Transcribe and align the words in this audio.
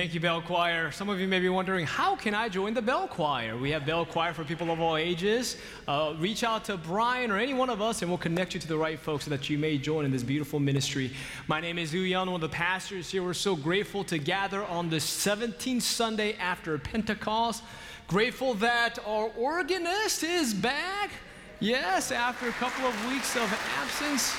Thank 0.00 0.14
you, 0.14 0.20
Bell 0.20 0.40
Choir. 0.40 0.90
Some 0.92 1.10
of 1.10 1.20
you 1.20 1.28
may 1.28 1.40
be 1.40 1.50
wondering, 1.50 1.84
how 1.84 2.16
can 2.16 2.34
I 2.34 2.48
join 2.48 2.72
the 2.72 2.80
Bell 2.80 3.06
Choir? 3.06 3.58
We 3.58 3.70
have 3.72 3.84
Bell 3.84 4.06
Choir 4.06 4.32
for 4.32 4.44
people 4.44 4.70
of 4.70 4.80
all 4.80 4.96
ages. 4.96 5.58
Uh, 5.86 6.14
reach 6.16 6.42
out 6.42 6.64
to 6.64 6.78
Brian 6.78 7.30
or 7.30 7.36
any 7.36 7.52
one 7.52 7.68
of 7.68 7.82
us, 7.82 8.00
and 8.00 8.10
we'll 8.10 8.16
connect 8.16 8.54
you 8.54 8.60
to 8.60 8.66
the 8.66 8.78
right 8.78 8.98
folks 8.98 9.24
so 9.24 9.30
that 9.30 9.50
you 9.50 9.58
may 9.58 9.76
join 9.76 10.06
in 10.06 10.10
this 10.10 10.22
beautiful 10.22 10.58
ministry. 10.58 11.12
My 11.48 11.60
name 11.60 11.78
is 11.78 11.92
Uyan, 11.92 12.24
one 12.24 12.36
of 12.36 12.40
the 12.40 12.48
pastors 12.48 13.10
here. 13.10 13.22
We're 13.22 13.34
so 13.34 13.54
grateful 13.54 14.02
to 14.04 14.16
gather 14.16 14.64
on 14.64 14.88
the 14.88 14.96
17th 14.96 15.82
Sunday 15.82 16.32
after 16.36 16.78
Pentecost. 16.78 17.62
Grateful 18.08 18.54
that 18.54 18.98
our 19.06 19.30
organist 19.36 20.22
is 20.22 20.54
back. 20.54 21.10
Yes, 21.58 22.10
after 22.10 22.48
a 22.48 22.52
couple 22.52 22.86
of 22.86 23.06
weeks 23.12 23.36
of 23.36 23.52
absence, 23.78 24.34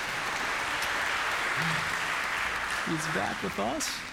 he's 2.89 3.13
back 3.13 3.43
with 3.43 3.59
us. 3.59 4.10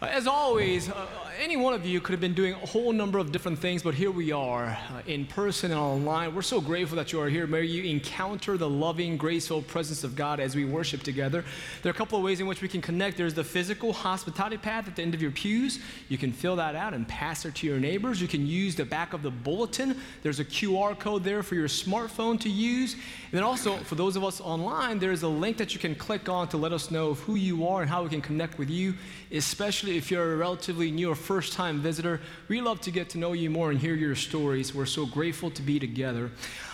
As 0.00 0.26
always, 0.28 0.88
uh, 0.88 1.06
any 1.38 1.56
one 1.56 1.72
of 1.72 1.86
you 1.86 2.00
could 2.00 2.12
have 2.12 2.20
been 2.20 2.34
doing 2.34 2.52
a 2.54 2.66
whole 2.66 2.92
number 2.92 3.16
of 3.16 3.30
different 3.30 3.60
things, 3.60 3.80
but 3.80 3.94
here 3.94 4.10
we 4.10 4.32
are 4.32 4.66
uh, 4.66 5.02
in 5.06 5.24
person 5.24 5.70
and 5.70 5.78
online. 5.78 6.34
We're 6.34 6.42
so 6.42 6.60
grateful 6.60 6.96
that 6.96 7.12
you 7.12 7.20
are 7.20 7.28
here. 7.28 7.46
May 7.46 7.62
you 7.62 7.84
encounter 7.84 8.56
the 8.56 8.68
loving, 8.68 9.16
graceful 9.16 9.62
presence 9.62 10.02
of 10.02 10.16
God 10.16 10.40
as 10.40 10.56
we 10.56 10.64
worship 10.64 11.04
together. 11.04 11.44
There 11.82 11.90
are 11.90 11.94
a 11.94 11.96
couple 11.96 12.18
of 12.18 12.24
ways 12.24 12.40
in 12.40 12.48
which 12.48 12.60
we 12.60 12.66
can 12.66 12.82
connect. 12.82 13.16
There's 13.16 13.34
the 13.34 13.44
physical 13.44 13.92
hospitality 13.92 14.56
pad 14.56 14.88
at 14.88 14.96
the 14.96 15.02
end 15.02 15.14
of 15.14 15.22
your 15.22 15.30
pews. 15.30 15.78
You 16.08 16.18
can 16.18 16.32
fill 16.32 16.56
that 16.56 16.74
out 16.74 16.92
and 16.92 17.06
pass 17.06 17.44
it 17.44 17.54
to 17.56 17.68
your 17.68 17.78
neighbors. 17.78 18.20
You 18.20 18.28
can 18.28 18.44
use 18.44 18.74
the 18.74 18.84
back 18.84 19.12
of 19.12 19.22
the 19.22 19.30
bulletin. 19.30 19.96
There's 20.24 20.40
a 20.40 20.44
QR 20.44 20.98
code 20.98 21.22
there 21.22 21.44
for 21.44 21.54
your 21.54 21.68
smartphone 21.68 22.40
to 22.40 22.48
use. 22.48 22.94
And 22.94 23.32
then 23.32 23.44
also, 23.44 23.76
for 23.76 23.94
those 23.94 24.16
of 24.16 24.24
us 24.24 24.40
online, 24.40 24.98
there's 24.98 25.22
a 25.22 25.28
link 25.28 25.56
that 25.58 25.72
you 25.72 25.78
can 25.78 25.94
click 25.94 26.28
on 26.28 26.48
to 26.48 26.56
let 26.56 26.72
us 26.72 26.90
know 26.90 27.14
who 27.14 27.36
you 27.36 27.68
are 27.68 27.82
and 27.82 27.90
how 27.90 28.02
we 28.02 28.08
can 28.08 28.22
connect 28.22 28.58
with 28.58 28.70
you, 28.70 28.94
especially 29.30 29.96
if 29.96 30.10
you're 30.10 30.32
a 30.32 30.36
relatively 30.36 30.90
new 30.90 31.10
or 31.10 31.14
first 31.28 31.52
time 31.52 31.78
visitor. 31.78 32.22
We 32.48 32.62
love 32.62 32.80
to 32.80 32.90
get 32.90 33.10
to 33.10 33.18
know 33.18 33.34
you 33.34 33.50
more 33.50 33.70
and 33.70 33.78
hear 33.78 33.94
your 33.94 34.14
stories. 34.14 34.74
We're 34.74 34.86
so 34.86 35.04
grateful 35.04 35.50
to 35.50 35.60
be 35.60 35.78
together. 35.78 36.30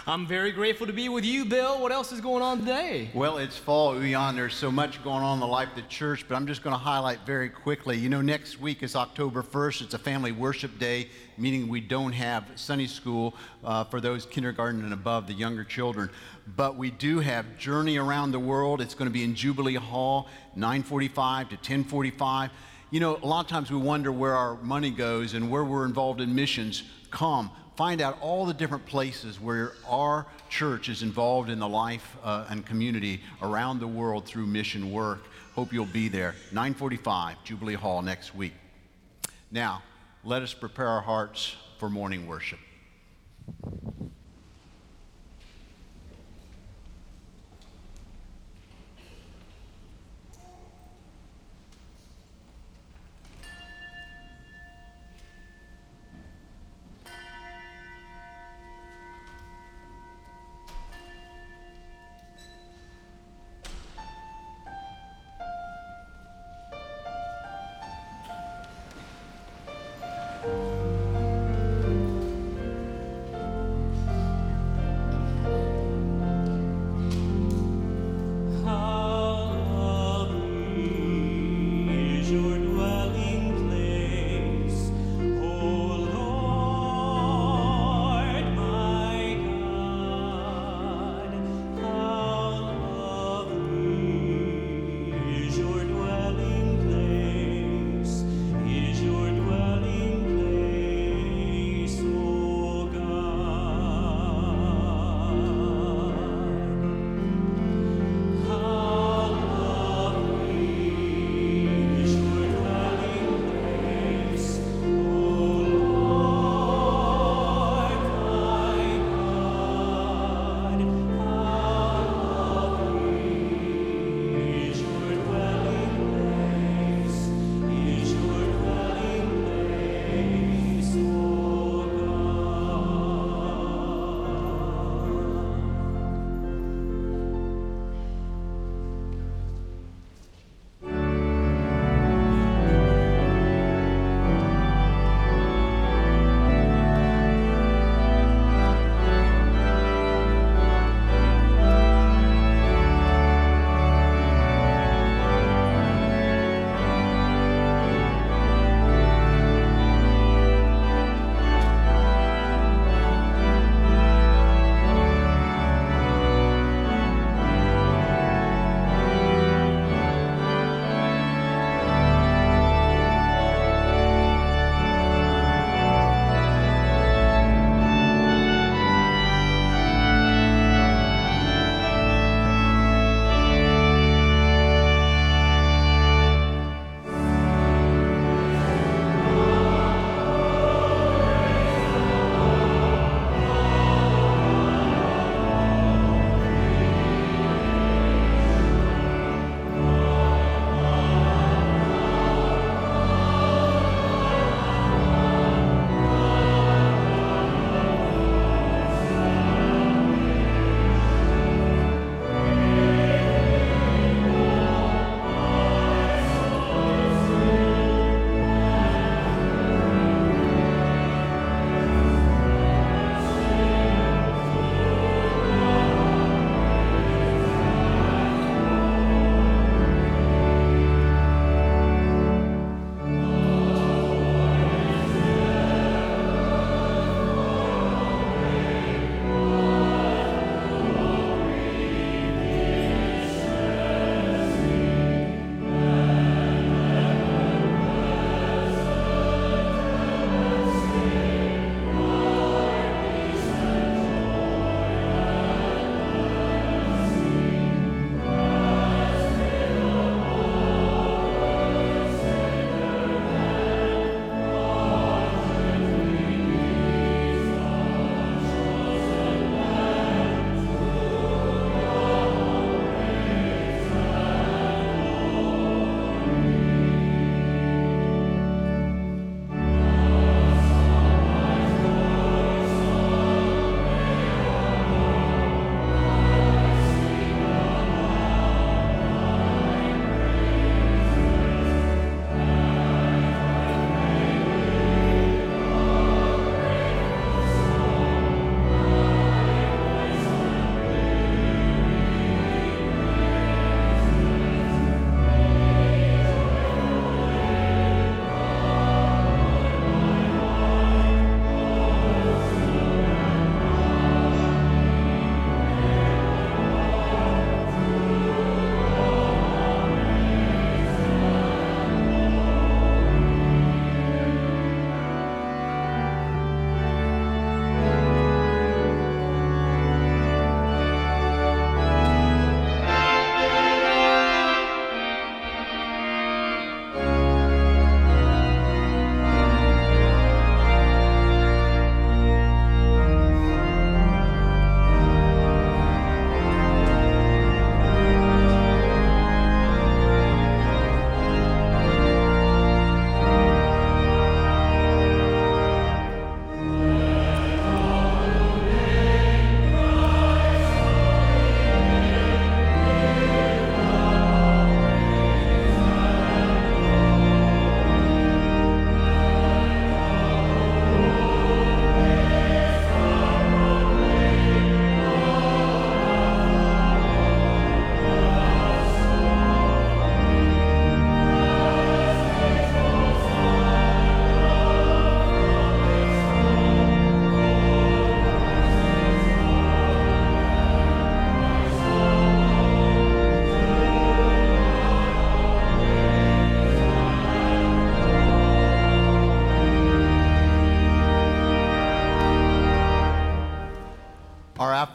I'm 0.07 0.29
very 0.29 0.53
grateful 0.53 0.87
to 0.87 0.93
be 0.93 1.09
with 1.09 1.25
you, 1.25 1.45
Bill. 1.45 1.81
What 1.81 1.91
else 1.91 2.13
is 2.13 2.21
going 2.21 2.41
on 2.41 2.61
today? 2.61 3.11
Well, 3.15 3.39
it's 3.39 3.57
fall, 3.57 3.95
Uyan. 3.95 4.37
There's 4.37 4.55
so 4.55 4.71
much 4.71 5.03
going 5.03 5.25
on 5.25 5.35
in 5.35 5.41
the 5.41 5.47
life 5.49 5.71
of 5.71 5.75
the 5.75 5.83
church, 5.89 6.25
but 6.29 6.37
I'm 6.37 6.47
just 6.47 6.63
going 6.63 6.73
to 6.73 6.79
highlight 6.79 7.27
very 7.27 7.49
quickly. 7.49 7.99
You 7.99 8.09
know, 8.09 8.21
next 8.21 8.61
week 8.61 8.85
is 8.85 8.95
October 8.95 9.43
1st. 9.43 9.83
It's 9.83 9.95
a 9.95 9.99
family 9.99 10.31
worship 10.31 10.79
day, 10.79 11.09
meaning 11.37 11.67
we 11.67 11.81
don't 11.81 12.13
have 12.13 12.45
Sunday 12.55 12.87
school 12.87 13.35
uh, 13.65 13.83
for 13.83 14.01
those 14.01 14.25
kindergarten 14.25 14.85
and 14.85 14.93
above, 14.93 15.27
the 15.27 15.33
younger 15.33 15.65
children. 15.65 16.11
But 16.55 16.77
we 16.77 16.93
do 16.93 17.19
have 17.19 17.59
Journey 17.59 17.97
Around 17.97 18.31
the 18.31 18.39
World. 18.39 18.81
It's 18.81 18.95
going 18.95 19.11
to 19.11 19.13
be 19.13 19.25
in 19.25 19.35
Jubilee 19.35 19.75
Hall, 19.75 20.29
9:45 20.57 21.49
to 21.49 21.57
10:45. 21.57 22.51
You 22.95 23.01
know, 23.01 23.19
a 23.21 23.27
lot 23.27 23.41
of 23.41 23.49
times 23.49 23.73
we 23.73 23.77
wonder 23.77 24.13
where 24.13 24.37
our 24.37 24.55
money 24.59 24.91
goes 24.91 25.35
and 25.35 25.51
where 25.51 25.65
we're 25.65 25.85
involved 25.85 26.21
in 26.21 26.33
missions. 26.33 26.85
Come, 27.11 27.51
find 27.75 28.01
out 28.01 28.17
all 28.21 28.47
the 28.47 28.55
different 28.55 28.87
places 28.87 29.41
where 29.41 29.73
our 29.89 30.27
church 30.49 30.89
is 30.89 31.03
involved 31.03 31.51
in 31.51 31.59
the 31.59 31.69
life 31.69 32.17
uh, 32.23 32.47
and 32.51 32.65
community 32.65 33.21
around 33.43 33.81
the 33.81 33.89
world 33.89 34.27
through 34.27 34.47
mission 34.47 34.93
work. 34.93 35.25
Hope 35.57 35.73
you'll 35.73 35.87
be 35.87 36.07
there. 36.07 36.37
945 36.53 37.43
Jubilee 37.43 37.75
Hall 37.75 38.01
next 38.01 38.33
week. 38.33 38.53
Now, 39.51 39.83
let 40.23 40.43
us 40.43 40.55
prepare 40.55 40.87
our 40.87 41.03
hearts 41.03 41.57
for 41.79 41.91
morning 41.91 42.29
worship. 42.29 42.61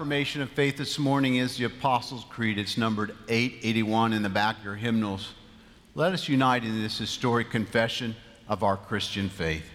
Affirmation 0.09 0.41
of 0.41 0.49
faith 0.49 0.75
this 0.75 0.97
morning 0.97 1.35
is 1.35 1.57
the 1.57 1.65
Apostles' 1.65 2.25
Creed. 2.29 2.57
It's 2.57 2.79
numbered 2.79 3.15
881 3.27 4.11
in 4.13 4.23
the 4.23 4.27
back 4.27 4.57
of 4.57 4.63
your 4.63 4.73
hymnals. 4.73 5.35
Let 5.93 6.13
us 6.13 6.27
unite 6.27 6.63
in 6.63 6.81
this 6.81 6.97
historic 6.97 7.51
confession 7.51 8.15
of 8.47 8.63
our 8.63 8.75
Christian 8.75 9.29
faith. 9.29 9.69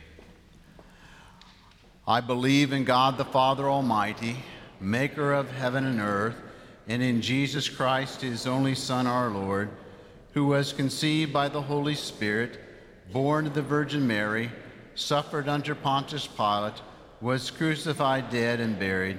I 2.04 2.20
believe 2.20 2.72
in 2.72 2.82
God 2.82 3.16
the 3.16 3.24
Father 3.24 3.70
Almighty, 3.70 4.38
maker 4.80 5.32
of 5.32 5.52
heaven 5.52 5.86
and 5.86 6.00
earth, 6.00 6.34
and 6.88 7.00
in 7.00 7.22
Jesus 7.22 7.68
Christ, 7.68 8.22
his 8.22 8.44
only 8.44 8.74
Son, 8.74 9.06
our 9.06 9.30
Lord, 9.30 9.70
who 10.32 10.46
was 10.46 10.72
conceived 10.72 11.32
by 11.32 11.48
the 11.48 11.62
Holy 11.62 11.94
Spirit, 11.94 12.58
born 13.12 13.46
of 13.46 13.54
the 13.54 13.62
Virgin 13.62 14.04
Mary, 14.04 14.50
suffered 14.96 15.48
under 15.48 15.76
Pontius 15.76 16.26
Pilate, 16.26 16.82
was 17.20 17.52
crucified, 17.52 18.30
dead, 18.30 18.58
and 18.58 18.76
buried. 18.80 19.18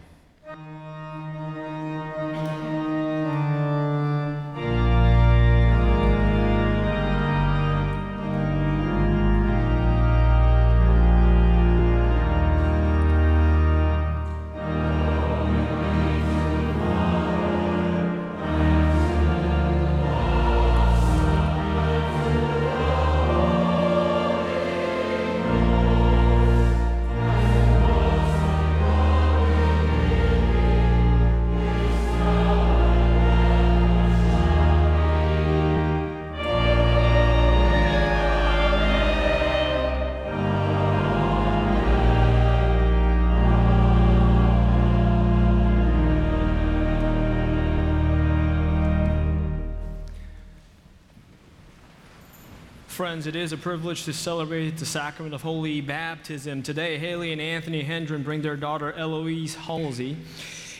Friends, 53.11 53.27
it 53.27 53.35
is 53.35 53.51
a 53.51 53.57
privilege 53.57 54.05
to 54.05 54.13
celebrate 54.13 54.77
the 54.77 54.85
sacrament 54.85 55.35
of 55.35 55.41
holy 55.41 55.81
baptism. 55.81 56.63
Today, 56.63 56.97
Haley 56.97 57.33
and 57.33 57.41
Anthony 57.41 57.81
Hendren 57.81 58.23
bring 58.23 58.41
their 58.41 58.55
daughter 58.55 58.93
Eloise 58.93 59.53
Halsey, 59.53 60.15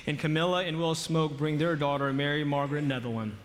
and 0.07 0.17
Camilla 0.17 0.63
and 0.63 0.79
Will 0.79 0.95
Smoke 0.95 1.35
bring 1.37 1.57
their 1.57 1.75
daughter 1.75 2.13
Mary 2.13 2.45
Margaret 2.45 2.85
Netherland. 2.85 3.35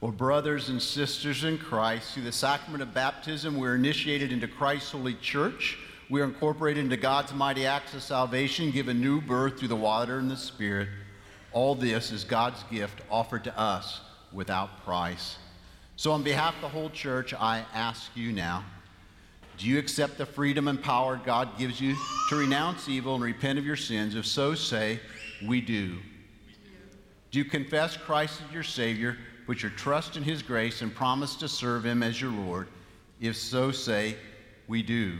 Well, 0.00 0.12
brothers 0.12 0.68
and 0.68 0.80
sisters 0.80 1.42
in 1.42 1.58
Christ, 1.58 2.12
through 2.12 2.22
the 2.22 2.30
sacrament 2.30 2.84
of 2.84 2.94
baptism, 2.94 3.58
we're 3.58 3.74
initiated 3.74 4.30
into 4.30 4.46
Christ's 4.46 4.92
holy 4.92 5.14
church. 5.14 5.76
We 6.08 6.20
are 6.20 6.24
incorporated 6.24 6.84
into 6.84 6.96
God's 6.96 7.34
mighty 7.34 7.66
acts 7.66 7.94
of 7.94 8.02
salvation, 8.04 8.70
given 8.70 9.00
new 9.00 9.20
birth 9.20 9.58
through 9.58 9.68
the 9.68 9.74
water 9.76 10.18
and 10.18 10.30
the 10.30 10.36
Spirit. 10.36 10.88
All 11.50 11.74
this 11.74 12.12
is 12.12 12.22
God's 12.22 12.62
gift 12.70 13.00
offered 13.10 13.42
to 13.42 13.58
us 13.58 14.00
without 14.32 14.84
price. 14.84 15.36
So, 15.96 16.12
on 16.12 16.22
behalf 16.22 16.54
of 16.54 16.60
the 16.60 16.68
whole 16.68 16.90
church, 16.90 17.34
I 17.34 17.64
ask 17.74 18.12
you 18.14 18.30
now 18.30 18.64
do 19.56 19.66
you 19.66 19.80
accept 19.80 20.16
the 20.16 20.26
freedom 20.26 20.68
and 20.68 20.80
power 20.80 21.20
God 21.26 21.58
gives 21.58 21.80
you 21.80 21.96
to 22.28 22.36
renounce 22.36 22.88
evil 22.88 23.16
and 23.16 23.24
repent 23.24 23.58
of 23.58 23.66
your 23.66 23.74
sins? 23.74 24.14
If 24.14 24.26
so, 24.26 24.54
say, 24.54 25.00
We 25.44 25.60
do. 25.60 25.98
Do 27.32 27.38
you 27.40 27.44
confess 27.44 27.96
Christ 27.96 28.40
as 28.46 28.54
your 28.54 28.62
Savior? 28.62 29.18
Put 29.48 29.62
your 29.62 29.70
trust 29.70 30.18
in 30.18 30.22
his 30.22 30.42
grace 30.42 30.82
and 30.82 30.94
promise 30.94 31.34
to 31.34 31.48
serve 31.48 31.82
him 31.82 32.02
as 32.02 32.20
your 32.20 32.30
Lord? 32.30 32.68
If 33.18 33.34
so, 33.34 33.72
say, 33.72 34.14
We 34.66 34.82
do. 34.82 35.16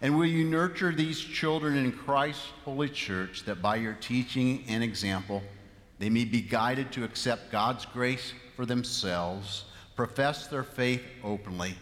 And 0.00 0.16
will 0.16 0.26
you 0.26 0.44
nurture 0.44 0.92
these 0.92 1.18
children 1.18 1.76
in 1.76 1.90
Christ's 1.90 2.46
holy 2.64 2.88
church 2.88 3.42
that 3.46 3.60
by 3.60 3.74
your 3.74 3.94
teaching 3.94 4.62
and 4.68 4.84
example, 4.84 5.42
they 5.98 6.08
may 6.08 6.24
be 6.24 6.40
guided 6.40 6.92
to 6.92 7.02
accept 7.02 7.50
God's 7.50 7.84
grace 7.84 8.32
for 8.54 8.64
themselves, 8.64 9.64
profess 9.96 10.46
their 10.46 10.62
faith 10.62 11.02
openly, 11.24 11.74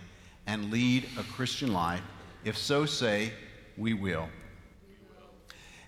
and 0.46 0.70
lead 0.70 1.06
a 1.18 1.24
Christian 1.24 1.74
life? 1.74 2.00
If 2.42 2.56
so, 2.56 2.86
say, 2.86 3.34
We 3.76 3.92
will. 3.92 4.30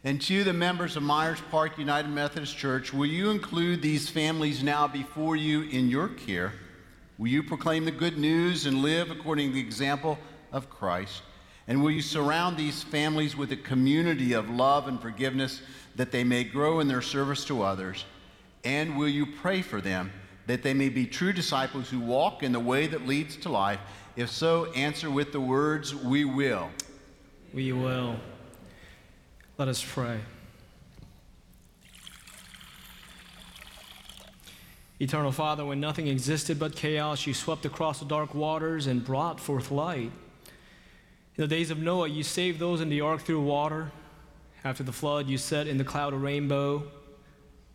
And 0.08 0.22
to 0.22 0.42
the 0.42 0.54
members 0.54 0.96
of 0.96 1.02
Myers 1.02 1.38
Park 1.50 1.76
United 1.76 2.08
Methodist 2.08 2.56
Church, 2.56 2.94
will 2.94 3.04
you 3.04 3.28
include 3.28 3.82
these 3.82 4.08
families 4.08 4.62
now 4.62 4.88
before 4.88 5.36
you 5.36 5.64
in 5.64 5.90
your 5.90 6.08
care? 6.08 6.54
Will 7.18 7.28
you 7.28 7.42
proclaim 7.42 7.84
the 7.84 7.90
good 7.90 8.16
news 8.16 8.64
and 8.64 8.80
live 8.80 9.10
according 9.10 9.48
to 9.48 9.54
the 9.56 9.60
example 9.60 10.18
of 10.50 10.70
Christ? 10.70 11.20
And 11.66 11.82
will 11.82 11.90
you 11.90 12.00
surround 12.00 12.56
these 12.56 12.82
families 12.82 13.36
with 13.36 13.52
a 13.52 13.56
community 13.56 14.32
of 14.32 14.48
love 14.48 14.88
and 14.88 14.98
forgiveness 14.98 15.60
that 15.96 16.10
they 16.10 16.24
may 16.24 16.42
grow 16.42 16.80
in 16.80 16.88
their 16.88 17.02
service 17.02 17.44
to 17.44 17.62
others? 17.62 18.06
And 18.64 18.96
will 18.96 19.10
you 19.10 19.26
pray 19.26 19.60
for 19.60 19.82
them 19.82 20.10
that 20.46 20.62
they 20.62 20.72
may 20.72 20.88
be 20.88 21.04
true 21.04 21.34
disciples 21.34 21.90
who 21.90 22.00
walk 22.00 22.42
in 22.42 22.52
the 22.52 22.60
way 22.60 22.86
that 22.86 23.06
leads 23.06 23.36
to 23.36 23.50
life? 23.50 23.80
If 24.16 24.30
so, 24.30 24.72
answer 24.72 25.10
with 25.10 25.32
the 25.32 25.40
words, 25.40 25.94
We 25.94 26.24
will. 26.24 26.70
We 27.52 27.74
will. 27.74 28.18
Let 29.58 29.66
us 29.66 29.84
pray. 29.84 30.20
Eternal 35.00 35.32
Father, 35.32 35.64
when 35.64 35.80
nothing 35.80 36.06
existed 36.06 36.60
but 36.60 36.76
chaos, 36.76 37.26
you 37.26 37.34
swept 37.34 37.66
across 37.66 37.98
the 37.98 38.04
dark 38.04 38.36
waters 38.36 38.86
and 38.86 39.04
brought 39.04 39.40
forth 39.40 39.72
light. 39.72 40.12
In 41.34 41.42
the 41.42 41.48
days 41.48 41.72
of 41.72 41.78
Noah, 41.80 42.06
you 42.06 42.22
saved 42.22 42.60
those 42.60 42.80
in 42.80 42.88
the 42.88 43.00
ark 43.00 43.22
through 43.22 43.42
water. 43.42 43.90
After 44.62 44.84
the 44.84 44.92
flood, 44.92 45.28
you 45.28 45.38
set 45.38 45.66
in 45.66 45.76
the 45.76 45.82
cloud 45.82 46.12
a 46.12 46.16
rainbow. 46.16 46.84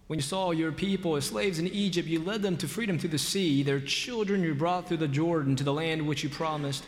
When 0.07 0.19
you 0.19 0.23
saw 0.23 0.51
your 0.51 0.71
people 0.71 1.17
as 1.17 1.25
slaves 1.25 1.59
in 1.59 1.67
Egypt, 1.67 2.07
you 2.07 2.23
led 2.23 2.41
them 2.41 2.55
to 2.57 2.67
freedom 2.69 2.97
through 2.97 3.09
the 3.09 3.17
sea. 3.17 3.61
Their 3.61 3.81
children 3.81 4.41
you 4.41 4.55
brought 4.55 4.87
through 4.87 4.97
the 4.97 5.07
Jordan 5.09 5.57
to 5.57 5.65
the 5.65 5.73
land 5.73 6.07
which 6.07 6.23
you 6.23 6.29
promised. 6.29 6.85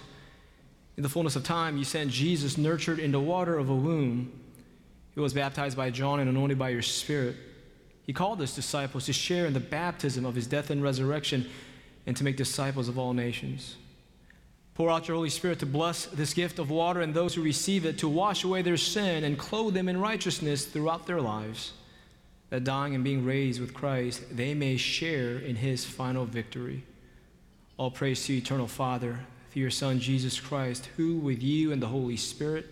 In 0.95 1.03
the 1.03 1.09
fullness 1.09 1.35
of 1.35 1.43
time, 1.43 1.75
you 1.75 1.83
sent 1.83 2.11
Jesus, 2.11 2.57
nurtured 2.57 2.99
in 2.99 3.11
the 3.11 3.19
water 3.19 3.57
of 3.57 3.69
a 3.69 3.75
womb. 3.75 4.31
He 5.15 5.22
was 5.22 5.34
baptized 5.34 5.77
by 5.77 5.89
John 5.89 6.19
and 6.19 6.29
anointed 6.29 6.60
by 6.60 6.69
your 6.69 6.81
Spirit. 6.81 7.38
He 8.03 8.13
called 8.13 8.39
his 8.39 8.53
disciples 8.53 9.05
to 9.05 9.13
share 9.13 9.45
in 9.45 9.53
the 9.53 9.60
baptism 9.62 10.25
of 10.25 10.36
his 10.36 10.45
death 10.45 10.69
and 10.69 10.84
resurrection 10.84 11.50
and 12.05 12.15
to 12.17 12.24
make 12.24 12.36
disciples 12.36 12.89
of 12.89 13.00
all 13.00 13.13
nations. 13.13 13.77
Pour 14.75 14.91
out 14.91 15.07
your 15.07 15.15
Holy 15.15 15.29
Spirit 15.29 15.60
to 15.60 15.65
bless 15.65 16.05
this 16.07 16.34
gift 16.34 16.60
of 16.60 16.69
water 16.69 17.00
and 17.00 17.13
those 17.13 17.34
who 17.34 17.41
receive 17.41 17.86
it, 17.86 17.98
to 18.00 18.10
wash 18.10 18.43
away 18.43 18.62
their 18.62 18.75
sin 18.75 19.24
and 19.24 19.39
clothe 19.39 19.74
them 19.74 19.88
in 19.88 20.00
righteousness 20.00 20.65
throughout 20.65 21.07
their 21.07 21.22
lives, 21.22 21.72
that 22.50 22.65
dying 22.65 22.93
and 22.93 23.03
being 23.03 23.25
raised 23.25 23.62
with 23.62 23.74
Christ, 23.74 24.22
they 24.36 24.53
may 24.53 24.75
share 24.75 25.38
in 25.38 25.55
his 25.55 25.86
final 25.86 26.25
victory. 26.25 26.84
All 27.77 27.89
praise 27.89 28.25
to 28.25 28.34
you, 28.34 28.39
eternal 28.39 28.67
Father, 28.67 29.22
through 29.50 29.62
your 29.62 29.72
Son, 29.72 30.00
Jesus 30.00 30.41
Christ, 30.41 30.89
who 30.98 31.15
with 31.15 31.41
you 31.41 31.72
and 31.72 31.81
the 31.81 31.88
Holy 31.88 32.17
Spirit 32.17 32.69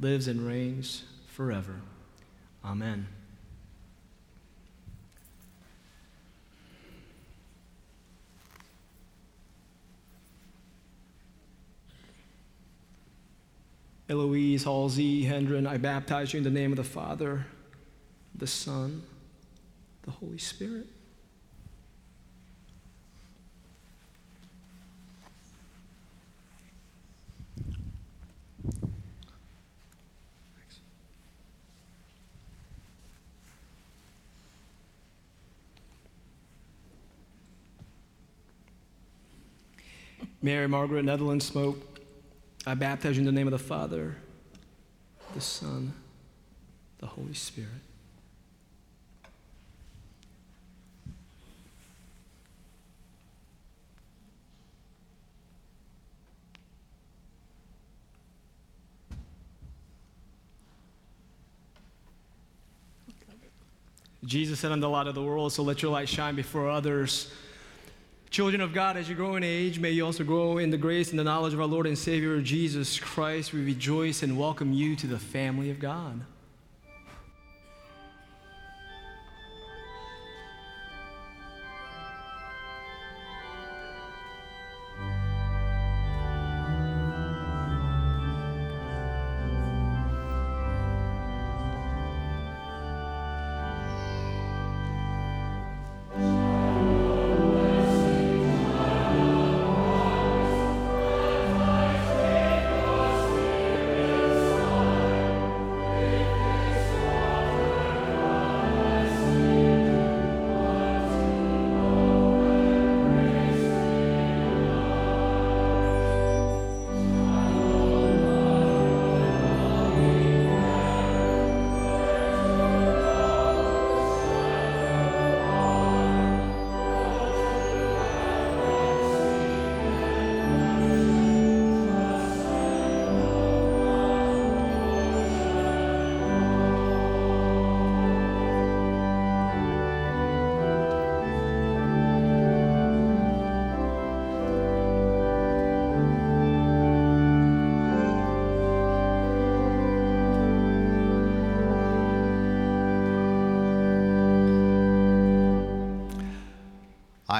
lives 0.00 0.26
and 0.26 0.44
reigns 0.44 1.04
forever. 1.40 1.80
Amen. 2.62 3.06
Eloise, 14.10 14.64
Halsey, 14.64 15.22
Hendren, 15.22 15.66
I 15.66 15.78
baptize 15.78 16.34
you 16.34 16.36
in 16.36 16.44
the 16.44 16.50
name 16.50 16.72
of 16.72 16.76
the 16.76 16.84
Father, 16.84 17.46
the 18.34 18.46
Son, 18.46 19.02
the 20.02 20.10
Holy 20.10 20.36
Spirit. 20.36 20.88
Mary 40.42 40.66
Margaret 40.66 41.04
Netherlands 41.04 41.46
Smoke, 41.46 41.78
I 42.66 42.74
baptize 42.74 43.16
you 43.16 43.20
in 43.20 43.26
the 43.26 43.32
name 43.32 43.46
of 43.46 43.52
the 43.52 43.58
Father, 43.58 44.16
the 45.34 45.40
Son, 45.40 45.92
the 46.98 47.06
Holy 47.06 47.34
Spirit. 47.34 47.68
Jesus 64.24 64.60
said, 64.60 64.70
I'm 64.70 64.80
the 64.80 64.88
light 64.88 65.06
of 65.06 65.14
the 65.14 65.22
world, 65.22 65.52
so 65.52 65.62
let 65.62 65.82
your 65.82 65.90
light 65.90 66.08
shine 66.08 66.36
before 66.36 66.70
others. 66.70 67.32
Children 68.30 68.60
of 68.60 68.72
God, 68.72 68.96
as 68.96 69.08
you 69.08 69.16
grow 69.16 69.34
in 69.34 69.42
age, 69.42 69.80
may 69.80 69.90
you 69.90 70.06
also 70.06 70.22
grow 70.22 70.58
in 70.58 70.70
the 70.70 70.78
grace 70.78 71.10
and 71.10 71.18
the 71.18 71.24
knowledge 71.24 71.52
of 71.52 71.60
our 71.60 71.66
Lord 71.66 71.88
and 71.88 71.98
Savior 71.98 72.40
Jesus 72.40 72.96
Christ. 72.96 73.52
We 73.52 73.60
rejoice 73.64 74.22
and 74.22 74.38
welcome 74.38 74.72
you 74.72 74.94
to 74.94 75.08
the 75.08 75.18
family 75.18 75.68
of 75.68 75.80
God. 75.80 76.20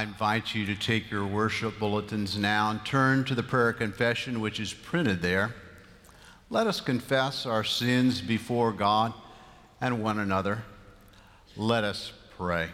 I 0.01 0.05
invite 0.05 0.55
you 0.55 0.65
to 0.65 0.73
take 0.73 1.11
your 1.11 1.27
worship 1.27 1.77
bulletins 1.77 2.35
now 2.35 2.71
and 2.71 2.83
turn 2.83 3.23
to 3.25 3.35
the 3.35 3.43
prayer 3.43 3.71
confession 3.71 4.41
which 4.41 4.59
is 4.59 4.73
printed 4.73 5.21
there. 5.21 5.53
Let 6.49 6.65
us 6.65 6.81
confess 6.81 7.45
our 7.45 7.63
sins 7.63 8.19
before 8.19 8.71
God 8.71 9.13
and 9.79 10.01
one 10.01 10.17
another. 10.17 10.63
Let 11.55 11.83
us 11.83 12.13
pray. 12.35 12.69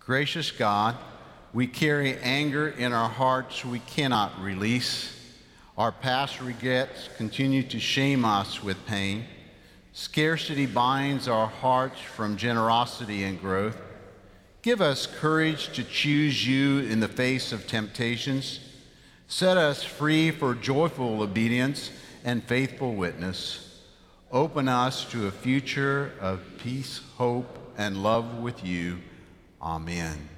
Gracious 0.00 0.50
God, 0.50 0.96
we 1.52 1.68
carry 1.68 2.18
anger 2.18 2.66
in 2.66 2.92
our 2.92 3.08
hearts 3.08 3.64
we 3.64 3.78
cannot 3.78 4.42
release. 4.42 5.16
Our 5.78 5.92
past 5.92 6.40
regrets 6.40 7.10
continue 7.16 7.62
to 7.62 7.78
shame 7.78 8.24
us 8.24 8.60
with 8.60 8.84
pain. 8.86 9.24
Scarcity 9.92 10.66
binds 10.66 11.28
our 11.28 11.46
hearts 11.46 12.00
from 12.00 12.36
generosity 12.36 13.22
and 13.22 13.40
growth. 13.40 13.80
Give 14.66 14.80
us 14.80 15.06
courage 15.06 15.68
to 15.74 15.84
choose 15.84 16.44
you 16.44 16.80
in 16.80 16.98
the 16.98 17.06
face 17.06 17.52
of 17.52 17.68
temptations. 17.68 18.58
Set 19.28 19.56
us 19.56 19.84
free 19.84 20.32
for 20.32 20.56
joyful 20.56 21.22
obedience 21.22 21.92
and 22.24 22.42
faithful 22.42 22.96
witness. 22.96 23.80
Open 24.32 24.66
us 24.66 25.04
to 25.12 25.28
a 25.28 25.30
future 25.30 26.14
of 26.20 26.42
peace, 26.58 27.00
hope, 27.16 27.56
and 27.78 28.02
love 28.02 28.38
with 28.38 28.66
you. 28.66 28.98
Amen. 29.62 30.28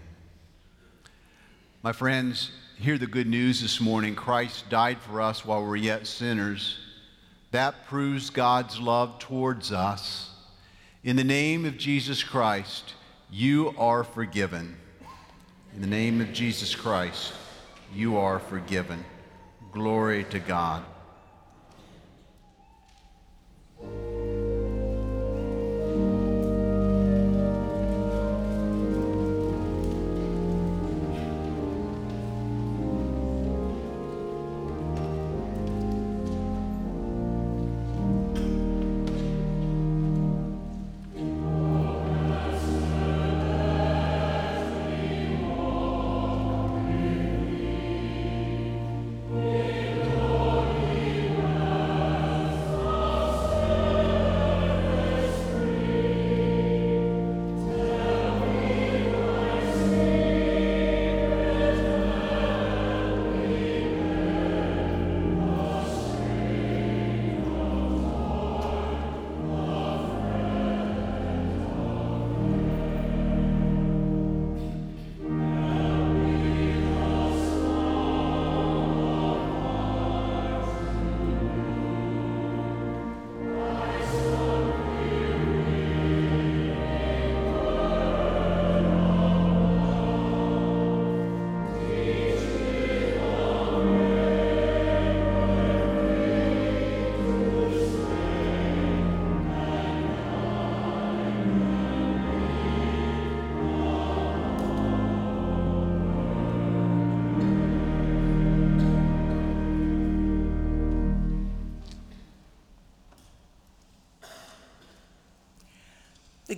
My 1.82 1.92
friends, 1.92 2.50
hear 2.76 2.98
the 2.98 3.06
good 3.06 3.28
news 3.28 3.62
this 3.62 3.80
morning. 3.80 4.14
Christ 4.14 4.68
died 4.68 4.98
for 5.00 5.22
us 5.22 5.46
while 5.46 5.62
we 5.62 5.68
we're 5.68 5.76
yet 5.76 6.06
sinners. 6.06 6.76
That 7.52 7.86
proves 7.86 8.28
God's 8.28 8.78
love 8.78 9.20
towards 9.20 9.72
us. 9.72 10.28
In 11.02 11.16
the 11.16 11.24
name 11.24 11.64
of 11.64 11.78
Jesus 11.78 12.22
Christ, 12.22 12.92
you 13.30 13.74
are 13.76 14.04
forgiven. 14.04 14.76
In 15.74 15.82
the 15.82 15.86
name 15.86 16.20
of 16.20 16.32
Jesus 16.32 16.74
Christ, 16.74 17.34
you 17.94 18.16
are 18.16 18.38
forgiven. 18.38 19.04
Glory 19.70 20.24
to 20.24 20.38
God. 20.38 20.82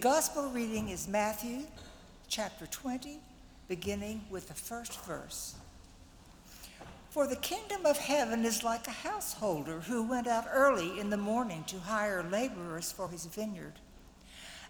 Gospel 0.01 0.49
reading 0.49 0.89
is 0.89 1.07
Matthew 1.07 1.65
chapter 2.27 2.67
20, 2.67 3.21
beginning 3.69 4.23
with 4.31 4.49
the 4.49 4.55
first 4.55 4.99
verse. 5.05 5.57
For 7.11 7.27
the 7.27 7.37
kingdom 7.37 7.85
of 7.85 7.99
heaven 7.99 8.47
is 8.47 8.65
like 8.65 8.87
a 8.87 8.93
householder 8.93 9.81
who 9.81 10.03
went 10.03 10.27
out 10.27 10.47
early 10.51 10.99
in 10.99 11.11
the 11.11 11.19
morning 11.19 11.65
to 11.67 11.79
hire 11.79 12.23
laborers 12.23 12.91
for 12.91 13.11
his 13.11 13.27
vineyard. 13.27 13.75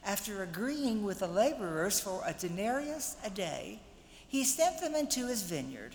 After 0.04 0.42
agreeing 0.42 1.04
with 1.04 1.20
the 1.20 1.28
laborers 1.28 2.00
for 2.00 2.24
a 2.26 2.32
denarius 2.32 3.14
a 3.24 3.30
day, 3.30 3.78
he 4.26 4.42
sent 4.42 4.80
them 4.80 4.96
into 4.96 5.28
his 5.28 5.42
vineyard. 5.42 5.94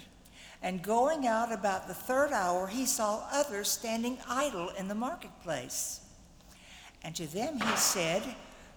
And 0.61 0.81
going 0.81 1.27
out 1.27 1.51
about 1.51 1.89
the 1.89 1.93
third 1.93 2.31
hour, 2.31 2.67
he 2.67 2.85
saw 2.85 3.27
others 3.33 3.69
standing 3.69 4.17
idle 4.29 4.69
in 4.79 4.87
the 4.87 4.95
marketplace. 4.95 5.99
And 7.03 7.13
to 7.17 7.27
them 7.27 7.59
he 7.59 7.75
said, 7.75 8.23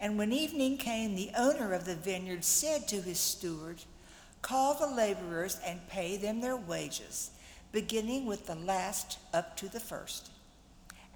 And 0.00 0.18
when 0.18 0.32
evening 0.32 0.76
came, 0.76 1.14
the 1.14 1.30
owner 1.36 1.72
of 1.72 1.84
the 1.84 1.94
vineyard 1.94 2.44
said 2.44 2.88
to 2.88 3.00
his 3.00 3.18
steward, 3.18 3.78
Call 4.42 4.74
the 4.74 4.86
laborers 4.86 5.58
and 5.64 5.88
pay 5.88 6.16
them 6.16 6.40
their 6.40 6.56
wages, 6.56 7.30
beginning 7.72 8.26
with 8.26 8.46
the 8.46 8.54
last 8.54 9.18
up 9.32 9.56
to 9.56 9.68
the 9.68 9.80
first. 9.80 10.30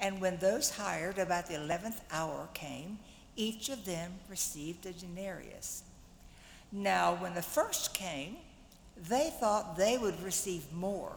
And 0.01 0.21
when 0.21 0.39
those 0.39 0.71
hired 0.71 1.19
about 1.19 1.47
the 1.47 1.57
eleventh 1.57 2.01
hour 2.11 2.49
came, 2.55 2.99
each 3.37 3.69
of 3.69 3.85
them 3.85 4.13
received 4.29 4.87
a 4.87 4.93
denarius. 4.93 5.83
Now, 6.73 7.15
when 7.15 7.35
the 7.35 7.43
first 7.43 7.95
came, 7.95 8.37
they 8.97 9.31
thought 9.39 9.77
they 9.77 9.97
would 9.97 10.21
receive 10.23 10.73
more, 10.73 11.13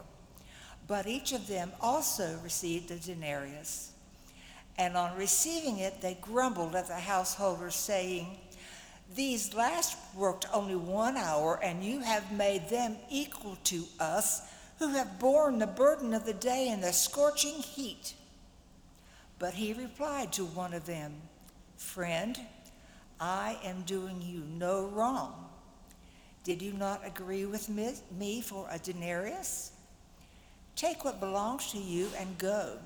but 0.88 1.08
each 1.08 1.32
of 1.32 1.48
them 1.48 1.72
also 1.82 2.40
received 2.44 2.92
a 2.92 2.98
denarius. 2.98 3.91
And 4.78 4.98
on 4.98 5.18
receiving 5.18 5.80
it, 5.80 6.02
they 6.02 6.18
grumbled 6.22 6.76
at 6.76 6.88
the 6.88 6.96
householders, 6.96 7.76
saying, 7.76 8.38
These 9.16 9.54
last 9.54 9.98
worked 10.16 10.46
only 10.54 10.76
one 10.76 11.18
hour, 11.18 11.60
and 11.62 11.84
you 11.84 12.00
have 12.00 12.32
made 12.32 12.70
them 12.70 12.96
equal 13.10 13.58
to 13.66 13.84
us, 14.00 14.42
who 14.80 14.90
have 14.90 15.20
borne 15.20 15.60
the 15.60 15.68
burden 15.68 16.14
of 16.14 16.26
the 16.26 16.34
day 16.34 16.70
in 16.70 16.82
the 16.82 16.92
scorching 16.92 17.62
heat. 17.62 18.16
But 19.38 19.54
he 19.54 19.74
replied 19.74 20.34
to 20.34 20.46
one 20.46 20.74
of 20.74 20.86
them, 20.86 21.14
Friend, 21.78 22.40
I 23.20 23.60
am 23.64 23.84
doing 23.84 24.22
you 24.22 24.44
no 24.58 24.88
wrong. 24.88 25.50
Did 26.44 26.62
you 26.62 26.74
not 26.74 27.06
agree 27.06 27.46
with 27.46 27.70
me 27.70 28.42
for 28.42 28.68
a 28.72 28.80
denarius? 28.80 29.72
Take 30.76 31.06
what 31.06 31.20
belongs 31.20 31.72
to 31.72 31.78
you 31.78 32.08
and 32.18 32.36
go. 32.40 32.80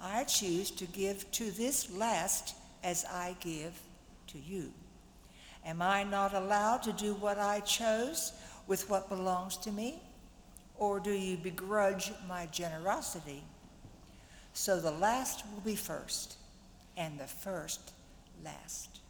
I 0.00 0.24
choose 0.24 0.70
to 0.72 0.84
give 0.86 1.30
to 1.32 1.50
this 1.50 1.90
last 1.96 2.54
as 2.84 3.04
I 3.04 3.36
give 3.40 3.78
to 4.28 4.38
you. 4.38 4.72
Am 5.64 5.82
I 5.82 6.04
not 6.04 6.34
allowed 6.34 6.82
to 6.84 6.92
do 6.92 7.14
what 7.14 7.38
I 7.38 7.60
chose 7.60 8.32
with 8.66 8.88
what 8.88 9.08
belongs 9.08 9.56
to 9.58 9.72
me? 9.72 10.00
Or 10.76 11.00
do 11.00 11.10
you 11.10 11.36
begrudge 11.36 12.12
my 12.28 12.46
generosity? 12.46 13.42
So 14.52 14.80
the 14.80 14.92
last 14.92 15.44
will 15.52 15.60
be 15.60 15.76
first, 15.76 16.36
and 16.96 17.18
the 17.18 17.26
first 17.26 17.92
last. 18.44 19.00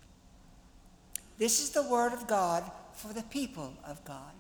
This 1.39 1.61
is 1.61 1.71
the 1.71 1.83
word 1.83 2.13
of 2.13 2.27
God 2.27 2.65
for 2.95 3.13
the 3.13 3.23
people 3.25 3.73
of 3.87 4.05
God. 4.05 4.33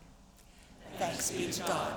Thanks 0.98 1.30
be 1.30 1.46
to 1.50 1.62
God. 1.62 1.94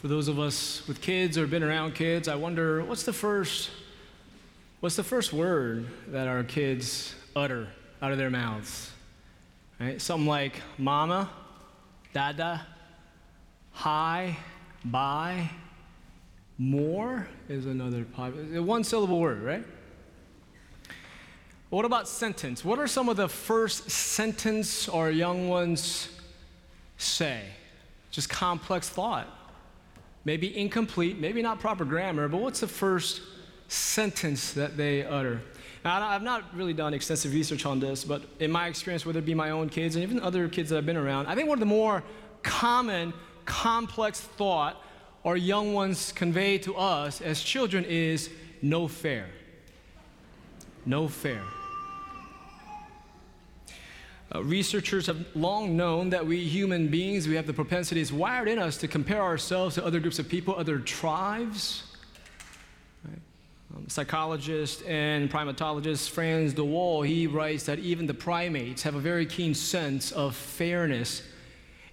For 0.00 0.06
those 0.06 0.28
of 0.28 0.38
us 0.38 0.86
with 0.86 1.00
kids 1.00 1.36
or 1.36 1.48
been 1.48 1.64
around 1.64 1.96
kids, 1.96 2.28
I 2.28 2.36
wonder 2.36 2.84
what's 2.84 3.02
the 3.02 3.12
first 3.12 3.70
what's 4.78 4.94
the 4.94 5.02
first 5.02 5.32
word 5.32 5.88
that 6.12 6.28
our 6.28 6.44
kids 6.44 7.16
utter 7.34 7.66
out 8.00 8.12
of 8.12 8.18
their 8.18 8.30
mouths? 8.30 8.92
Right? 9.80 10.00
Something 10.00 10.28
like 10.28 10.62
mama, 10.78 11.28
dada, 12.12 12.64
hi, 13.72 14.38
bye, 14.84 15.50
more 16.58 17.26
is 17.48 17.66
another 17.66 18.04
popular, 18.04 18.60
uh, 18.60 18.62
one 18.62 18.84
syllable 18.84 19.18
word, 19.18 19.42
right? 19.42 19.64
What 21.70 21.84
about 21.84 22.06
sentence? 22.06 22.64
What 22.64 22.78
are 22.78 22.86
some 22.86 23.08
of 23.08 23.16
the 23.16 23.28
first 23.28 23.90
sentence 23.90 24.88
our 24.88 25.10
young 25.10 25.48
ones 25.48 26.08
say? 26.98 27.42
Just 28.12 28.28
complex 28.28 28.88
thought. 28.88 29.34
Maybe 30.24 30.56
incomplete, 30.56 31.18
maybe 31.18 31.42
not 31.42 31.60
proper 31.60 31.84
grammar, 31.84 32.28
but 32.28 32.40
what's 32.40 32.60
the 32.60 32.68
first 32.68 33.22
sentence 33.68 34.52
that 34.52 34.76
they 34.76 35.04
utter? 35.04 35.40
Now, 35.84 36.06
I've 36.08 36.22
not 36.22 36.44
really 36.54 36.72
done 36.72 36.92
extensive 36.92 37.32
research 37.32 37.64
on 37.64 37.80
this, 37.80 38.04
but 38.04 38.22
in 38.40 38.50
my 38.50 38.66
experience, 38.66 39.06
whether 39.06 39.20
it 39.20 39.24
be 39.24 39.34
my 39.34 39.50
own 39.50 39.68
kids 39.68 39.94
and 39.94 40.02
even 40.02 40.20
other 40.20 40.48
kids 40.48 40.70
that 40.70 40.78
I've 40.78 40.86
been 40.86 40.96
around, 40.96 41.26
I 41.26 41.34
think 41.34 41.48
one 41.48 41.56
of 41.56 41.60
the 41.60 41.66
more 41.66 42.02
common, 42.42 43.14
complex 43.44 44.20
thought 44.20 44.82
our 45.24 45.36
young 45.36 45.72
ones 45.72 46.12
convey 46.12 46.58
to 46.58 46.76
us 46.76 47.20
as 47.20 47.40
children 47.40 47.84
is 47.84 48.30
no 48.62 48.88
fair. 48.88 49.26
No 50.84 51.08
fair. 51.08 51.42
Uh, 54.34 54.44
researchers 54.44 55.06
have 55.06 55.24
long 55.34 55.76
known 55.76 56.10
that 56.10 56.26
we 56.26 56.44
human 56.44 56.88
beings, 56.88 57.26
we 57.26 57.34
have 57.34 57.46
the 57.46 57.52
propensities 57.52 58.12
wired 58.12 58.48
in 58.48 58.58
us 58.58 58.76
to 58.76 58.86
compare 58.86 59.22
ourselves 59.22 59.74
to 59.74 59.84
other 59.84 60.00
groups 60.00 60.18
of 60.18 60.28
people, 60.28 60.54
other 60.54 60.78
tribes. 60.78 61.84
Right? 63.04 63.20
Um, 63.74 63.88
psychologist 63.88 64.82
and 64.84 65.30
primatologist 65.30 66.10
Frans 66.10 66.52
de 66.52 66.62
Waal, 66.62 67.02
he 67.02 67.26
writes 67.26 67.64
that 67.64 67.78
even 67.78 68.06
the 68.06 68.14
primates 68.14 68.82
have 68.82 68.94
a 68.94 69.00
very 69.00 69.24
keen 69.24 69.54
sense 69.54 70.12
of 70.12 70.36
fairness 70.36 71.22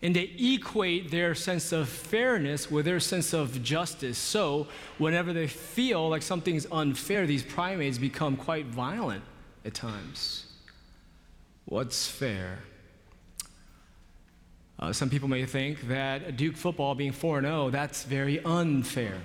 and 0.02 0.16
they 0.16 0.30
equate 0.38 1.10
their 1.10 1.34
sense 1.34 1.72
of 1.72 1.90
fairness 1.90 2.70
with 2.70 2.86
their 2.86 3.00
sense 3.00 3.34
of 3.34 3.64
justice. 3.64 4.20
So, 4.20 4.68
whenever 5.00 5.34
they 5.34 5.48
feel 5.48 6.10
like 6.10 6.22
something's 6.22 6.68
unfair, 6.72 7.26
these 7.26 7.42
primates 7.42 7.98
become 7.98 8.36
quite 8.36 8.68
violent 8.68 9.24
at 9.64 9.74
times. 9.74 10.45
What's 11.66 12.08
fair? 12.08 12.60
Uh, 14.78 14.94
some 14.94 15.10
people 15.10 15.28
may 15.28 15.46
think 15.46 15.88
that 15.88 16.38
Duke 16.38 16.56
football 16.56 16.94
being 16.96 17.12
4 17.12 17.42
0, 17.42 17.70
that's 17.72 18.04
very 18.04 18.44
unfair. 18.44 19.20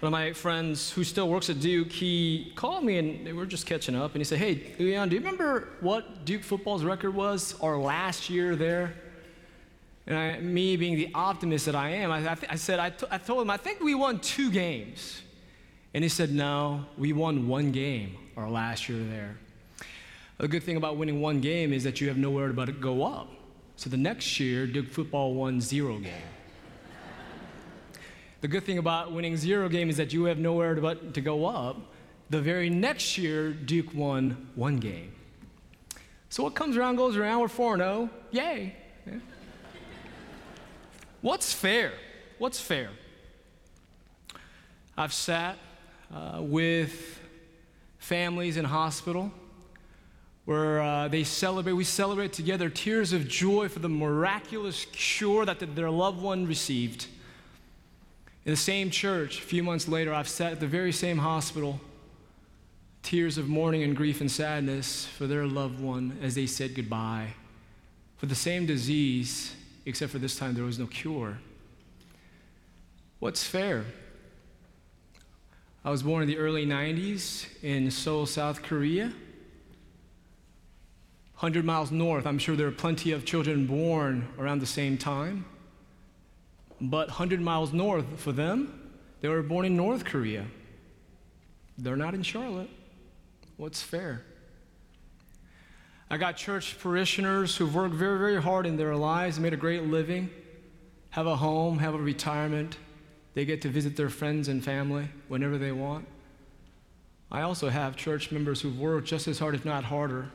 One 0.00 0.08
of 0.08 0.12
my 0.12 0.32
friends 0.32 0.90
who 0.90 1.04
still 1.04 1.28
works 1.28 1.50
at 1.50 1.60
Duke, 1.60 1.92
he 1.92 2.52
called 2.56 2.84
me 2.84 2.96
and 2.96 3.26
we 3.26 3.32
were 3.34 3.44
just 3.44 3.66
catching 3.66 3.94
up, 3.94 4.12
and 4.12 4.20
he 4.20 4.24
said, 4.24 4.38
Hey, 4.38 4.72
Leon, 4.78 5.10
do 5.10 5.16
you 5.16 5.20
remember 5.20 5.68
what 5.80 6.24
Duke 6.24 6.42
football's 6.42 6.82
record 6.82 7.14
was 7.14 7.54
our 7.60 7.76
last 7.76 8.30
year 8.30 8.56
there? 8.56 8.94
And 10.06 10.16
I, 10.16 10.38
me 10.40 10.78
being 10.78 10.96
the 10.96 11.10
optimist 11.14 11.66
that 11.66 11.74
I 11.74 11.90
am, 11.90 12.10
I, 12.10 12.30
I, 12.30 12.36
I 12.48 12.56
said, 12.56 12.78
I, 12.78 12.90
t- 12.90 13.06
I 13.10 13.18
told 13.18 13.42
him, 13.42 13.50
I 13.50 13.58
think 13.58 13.80
we 13.80 13.94
won 13.94 14.18
two 14.20 14.50
games. 14.50 15.20
And 15.92 16.02
he 16.02 16.08
said, 16.08 16.30
No, 16.32 16.86
we 16.96 17.12
won 17.12 17.48
one 17.48 17.70
game 17.70 18.16
our 18.36 18.48
last 18.48 18.88
year 18.88 19.04
there. 19.04 19.36
The 20.40 20.48
good 20.48 20.62
thing 20.62 20.78
about 20.78 20.96
winning 20.96 21.20
one 21.20 21.42
game 21.42 21.70
is 21.70 21.84
that 21.84 22.00
you 22.00 22.08
have 22.08 22.16
nowhere 22.16 22.50
but 22.54 22.64
to 22.64 22.72
go 22.72 23.04
up. 23.04 23.28
So 23.76 23.90
the 23.90 23.98
next 23.98 24.40
year, 24.40 24.66
Duke 24.66 24.88
football 24.88 25.34
won 25.34 25.60
zero 25.60 25.98
game. 25.98 26.12
the 28.40 28.48
good 28.48 28.64
thing 28.64 28.78
about 28.78 29.12
winning 29.12 29.36
zero 29.36 29.68
game 29.68 29.90
is 29.90 29.98
that 29.98 30.14
you 30.14 30.24
have 30.24 30.38
nowhere 30.38 30.74
but 30.76 31.12
to 31.12 31.20
go 31.20 31.44
up. 31.44 31.76
The 32.30 32.40
very 32.40 32.70
next 32.70 33.18
year, 33.18 33.52
Duke 33.52 33.92
won 33.94 34.48
one 34.54 34.78
game. 34.78 35.12
So 36.30 36.42
what 36.42 36.54
comes 36.54 36.78
around 36.78 36.96
goes 36.96 37.18
around. 37.18 37.40
We're 37.40 37.48
4 37.48 37.76
0. 37.76 38.08
Yay. 38.30 38.74
Yeah. 39.06 39.14
What's 41.20 41.52
fair? 41.52 41.92
What's 42.38 42.58
fair? 42.58 42.88
I've 44.96 45.12
sat 45.12 45.58
uh, 46.14 46.38
with 46.40 47.20
families 47.98 48.56
in 48.56 48.64
hospital 48.64 49.32
where 50.44 50.80
uh, 50.80 51.08
they 51.08 51.24
celebrate, 51.24 51.74
we 51.74 51.84
celebrate 51.84 52.32
together 52.32 52.68
tears 52.68 53.12
of 53.12 53.28
joy 53.28 53.68
for 53.68 53.78
the 53.78 53.88
miraculous 53.88 54.86
cure 54.92 55.44
that 55.44 55.58
the, 55.58 55.66
their 55.66 55.90
loved 55.90 56.20
one 56.20 56.46
received. 56.46 57.06
In 58.44 58.52
the 58.52 58.56
same 58.56 58.90
church, 58.90 59.38
a 59.38 59.42
few 59.42 59.62
months 59.62 59.86
later, 59.86 60.14
I've 60.14 60.28
sat 60.28 60.52
at 60.52 60.60
the 60.60 60.66
very 60.66 60.92
same 60.92 61.18
hospital, 61.18 61.80
tears 63.02 63.38
of 63.38 63.48
mourning 63.48 63.82
and 63.82 63.96
grief 63.96 64.20
and 64.20 64.30
sadness 64.30 65.06
for 65.06 65.26
their 65.26 65.46
loved 65.46 65.80
one 65.80 66.18
as 66.22 66.34
they 66.34 66.46
said 66.46 66.74
goodbye, 66.74 67.34
for 68.16 68.26
the 68.26 68.34
same 68.34 68.66
disease 68.66 69.54
except 69.86 70.12
for 70.12 70.18
this 70.18 70.36
time 70.36 70.54
there 70.54 70.64
was 70.64 70.78
no 70.78 70.86
cure. 70.86 71.38
What's 73.18 73.44
fair? 73.44 73.84
I 75.84 75.90
was 75.90 76.02
born 76.02 76.22
in 76.22 76.28
the 76.28 76.38
early 76.38 76.66
90s 76.66 77.46
in 77.62 77.90
Seoul, 77.90 78.26
South 78.26 78.62
Korea. 78.62 79.12
100 81.40 81.64
miles 81.64 81.90
north, 81.90 82.26
I'm 82.26 82.38
sure 82.38 82.54
there 82.54 82.66
are 82.66 82.70
plenty 82.70 83.12
of 83.12 83.24
children 83.24 83.66
born 83.66 84.28
around 84.38 84.58
the 84.58 84.66
same 84.66 84.98
time. 84.98 85.46
But 86.82 87.08
100 87.08 87.40
miles 87.40 87.72
north 87.72 88.04
for 88.20 88.30
them, 88.30 88.90
they 89.22 89.28
were 89.28 89.40
born 89.40 89.64
in 89.64 89.74
North 89.74 90.04
Korea. 90.04 90.44
They're 91.78 91.96
not 91.96 92.12
in 92.12 92.22
Charlotte. 92.22 92.68
What's 93.56 93.80
fair? 93.80 94.22
I 96.10 96.18
got 96.18 96.36
church 96.36 96.78
parishioners 96.78 97.56
who've 97.56 97.74
worked 97.74 97.94
very, 97.94 98.18
very 98.18 98.42
hard 98.42 98.66
in 98.66 98.76
their 98.76 98.94
lives, 98.94 99.40
made 99.40 99.54
a 99.54 99.56
great 99.56 99.84
living, 99.84 100.28
have 101.08 101.26
a 101.26 101.36
home, 101.36 101.78
have 101.78 101.94
a 101.94 101.98
retirement. 101.98 102.76
They 103.32 103.46
get 103.46 103.62
to 103.62 103.70
visit 103.70 103.96
their 103.96 104.10
friends 104.10 104.48
and 104.48 104.62
family 104.62 105.08
whenever 105.28 105.56
they 105.56 105.72
want. 105.72 106.06
I 107.32 107.40
also 107.40 107.70
have 107.70 107.96
church 107.96 108.30
members 108.30 108.60
who've 108.60 108.78
worked 108.78 109.08
just 109.08 109.26
as 109.26 109.38
hard, 109.38 109.54
if 109.54 109.64
not 109.64 109.84
harder. 109.84 110.30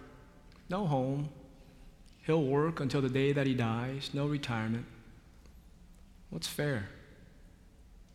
No 0.69 0.87
home. 0.87 1.29
He'll 2.25 2.43
work 2.43 2.79
until 2.79 3.01
the 3.01 3.09
day 3.09 3.31
that 3.31 3.45
he 3.45 3.53
dies, 3.53 4.09
no 4.13 4.25
retirement. 4.25 4.85
What's 6.31 6.47
fair? 6.47 6.89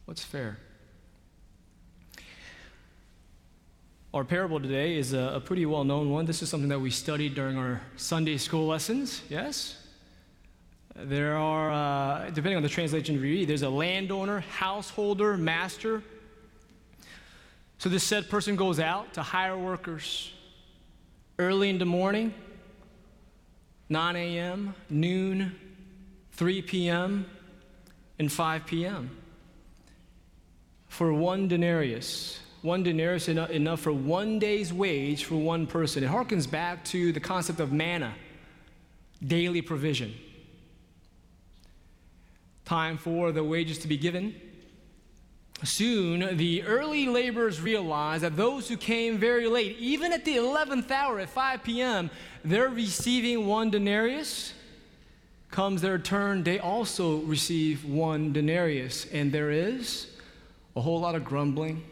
What's 0.04 0.24
fair? 0.24 0.58
Our 4.12 4.24
parable 4.24 4.58
today 4.58 4.96
is 4.96 5.12
a, 5.12 5.34
a 5.36 5.40
pretty 5.40 5.64
well 5.66 5.84
known 5.84 6.10
one. 6.10 6.26
This 6.26 6.42
is 6.42 6.48
something 6.48 6.68
that 6.70 6.80
we 6.80 6.90
studied 6.90 7.36
during 7.36 7.56
our 7.56 7.80
Sunday 7.96 8.36
school 8.38 8.66
lessons, 8.66 9.22
yes? 9.28 9.76
There 10.96 11.36
are, 11.36 11.70
uh, 11.70 12.30
depending 12.30 12.56
on 12.56 12.64
the 12.64 12.68
translation 12.68 13.14
you 13.14 13.20
read, 13.20 13.48
there's 13.48 13.62
a 13.62 13.70
landowner, 13.70 14.40
householder, 14.40 15.36
master. 15.36 16.02
So 17.78 17.88
this 17.88 18.02
said 18.02 18.28
person 18.28 18.56
goes 18.56 18.80
out 18.80 19.14
to 19.14 19.22
hire 19.22 19.56
workers 19.56 20.32
early 21.40 21.70
in 21.70 21.78
the 21.78 21.86
morning, 21.86 22.34
9 23.88 24.14
a.m., 24.14 24.74
noon, 24.90 25.56
3 26.32 26.62
p.m., 26.62 27.24
and 28.18 28.30
5 28.30 28.66
p.m. 28.66 29.10
for 30.86 31.14
one 31.14 31.48
denarius. 31.48 32.40
One 32.60 32.82
denarius 32.82 33.28
enough, 33.28 33.48
enough 33.48 33.80
for 33.80 33.90
one 33.90 34.38
day's 34.38 34.70
wage 34.70 35.24
for 35.24 35.36
one 35.36 35.66
person. 35.66 36.04
It 36.04 36.10
harkens 36.10 36.48
back 36.48 36.84
to 36.86 37.10
the 37.10 37.20
concept 37.20 37.58
of 37.58 37.72
manna, 37.72 38.14
daily 39.26 39.62
provision. 39.62 40.14
Time 42.66 42.98
for 42.98 43.32
the 43.32 43.42
wages 43.42 43.78
to 43.78 43.88
be 43.88 43.96
given. 43.96 44.34
Soon, 45.62 46.38
the 46.38 46.62
early 46.62 47.06
laborers 47.06 47.60
realized 47.60 48.22
that 48.24 48.36
those 48.36 48.68
who 48.68 48.76
came 48.78 49.18
very 49.18 49.46
late, 49.46 49.76
even 49.78 50.12
at 50.12 50.24
the 50.24 50.36
11th 50.36 50.90
hour 50.90 51.20
at 51.20 51.28
5 51.28 51.62
p.m., 51.62 52.10
they're 52.44 52.70
receiving 52.70 53.46
one 53.46 53.70
denarius. 53.70 54.54
Comes 55.50 55.82
their 55.82 55.98
turn, 55.98 56.44
they 56.44 56.58
also 56.58 57.18
receive 57.18 57.84
one 57.84 58.32
denarius. 58.32 59.06
And 59.12 59.30
there 59.30 59.50
is 59.50 60.06
a 60.76 60.80
whole 60.80 61.00
lot 61.00 61.14
of 61.14 61.24
grumbling. 61.24 61.84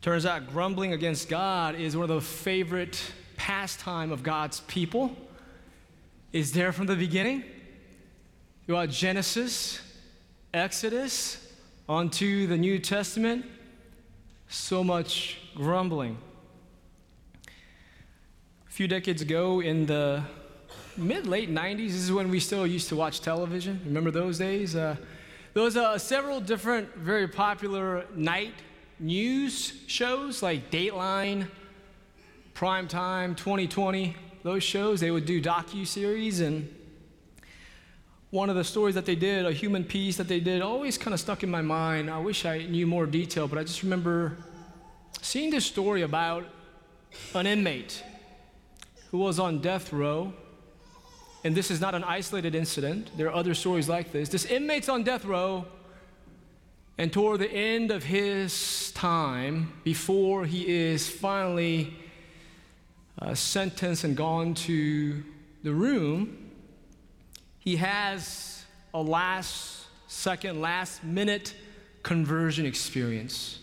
Turns 0.00 0.24
out 0.24 0.48
grumbling 0.48 0.94
against 0.94 1.28
God 1.28 1.74
is 1.74 1.94
one 1.94 2.04
of 2.04 2.16
the 2.16 2.22
favorite 2.22 2.98
pastime 3.36 4.10
of 4.10 4.22
God's 4.22 4.60
people. 4.60 5.14
Is 6.32 6.52
there 6.52 6.72
from 6.72 6.86
the 6.86 6.96
beginning. 6.96 7.44
Throughout 8.64 8.88
Genesis, 8.88 9.80
Exodus, 10.52 11.46
onto 11.88 12.48
the 12.48 12.56
New 12.56 12.80
Testament, 12.80 13.46
so 14.48 14.82
much 14.82 15.38
grumbling. 15.54 16.18
A 17.46 18.70
few 18.70 18.88
decades 18.88 19.22
ago, 19.22 19.60
in 19.60 19.86
the 19.86 20.24
mid 20.96 21.28
late 21.28 21.54
90s, 21.54 21.90
this 21.90 21.94
is 21.94 22.10
when 22.10 22.30
we 22.30 22.40
still 22.40 22.66
used 22.66 22.88
to 22.88 22.96
watch 22.96 23.20
television. 23.20 23.80
Remember 23.84 24.10
those 24.10 24.38
days? 24.38 24.74
Uh, 24.74 24.96
there 25.54 25.62
was 25.62 25.76
uh, 25.76 25.96
several 25.98 26.40
different 26.40 26.96
very 26.96 27.28
popular 27.28 28.04
night 28.16 28.54
news 28.98 29.72
shows 29.86 30.42
like 30.42 30.68
Dateline, 30.72 31.46
Primetime, 32.56 33.36
2020. 33.36 34.16
Those 34.42 34.64
shows 34.64 34.98
they 34.98 35.12
would 35.12 35.26
do 35.26 35.40
docu 35.40 35.86
series 35.86 36.40
and 36.40 36.74
one 38.30 38.48
of 38.48 38.54
the 38.54 38.62
stories 38.62 38.94
that 38.94 39.06
they 39.06 39.16
did, 39.16 39.44
a 39.44 39.52
human 39.52 39.84
piece 39.84 40.16
that 40.16 40.28
they 40.28 40.38
did, 40.38 40.62
always 40.62 40.96
kind 40.96 41.12
of 41.12 41.20
stuck 41.20 41.42
in 41.42 41.50
my 41.50 41.62
mind. 41.62 42.08
I 42.08 42.18
wish 42.18 42.44
I 42.44 42.58
knew 42.58 42.86
more 42.86 43.06
detail, 43.06 43.48
but 43.48 43.58
I 43.58 43.64
just 43.64 43.82
remember 43.82 44.36
seeing 45.20 45.50
this 45.50 45.66
story 45.66 46.02
about 46.02 46.46
an 47.34 47.46
inmate 47.46 48.04
who 49.10 49.18
was 49.18 49.40
on 49.40 49.60
death 49.60 49.92
row. 49.92 50.32
And 51.42 51.56
this 51.56 51.70
is 51.70 51.80
not 51.80 51.94
an 51.94 52.04
isolated 52.04 52.54
incident, 52.54 53.10
there 53.16 53.26
are 53.26 53.34
other 53.34 53.54
stories 53.54 53.88
like 53.88 54.12
this. 54.12 54.28
This 54.28 54.44
inmate's 54.44 54.88
on 54.88 55.02
death 55.02 55.24
row, 55.24 55.64
and 56.98 57.10
toward 57.10 57.40
the 57.40 57.50
end 57.50 57.90
of 57.90 58.04
his 58.04 58.92
time, 58.92 59.72
before 59.82 60.44
he 60.44 60.68
is 60.68 61.08
finally 61.08 61.96
uh, 63.18 63.34
sentenced 63.34 64.04
and 64.04 64.16
gone 64.16 64.54
to 64.54 65.24
the 65.62 65.72
room, 65.72 66.39
he 67.60 67.76
has 67.76 68.64
a 68.92 69.00
last 69.00 69.86
second, 70.08 70.60
last 70.60 71.04
minute 71.04 71.54
conversion 72.02 72.66
experience 72.66 73.60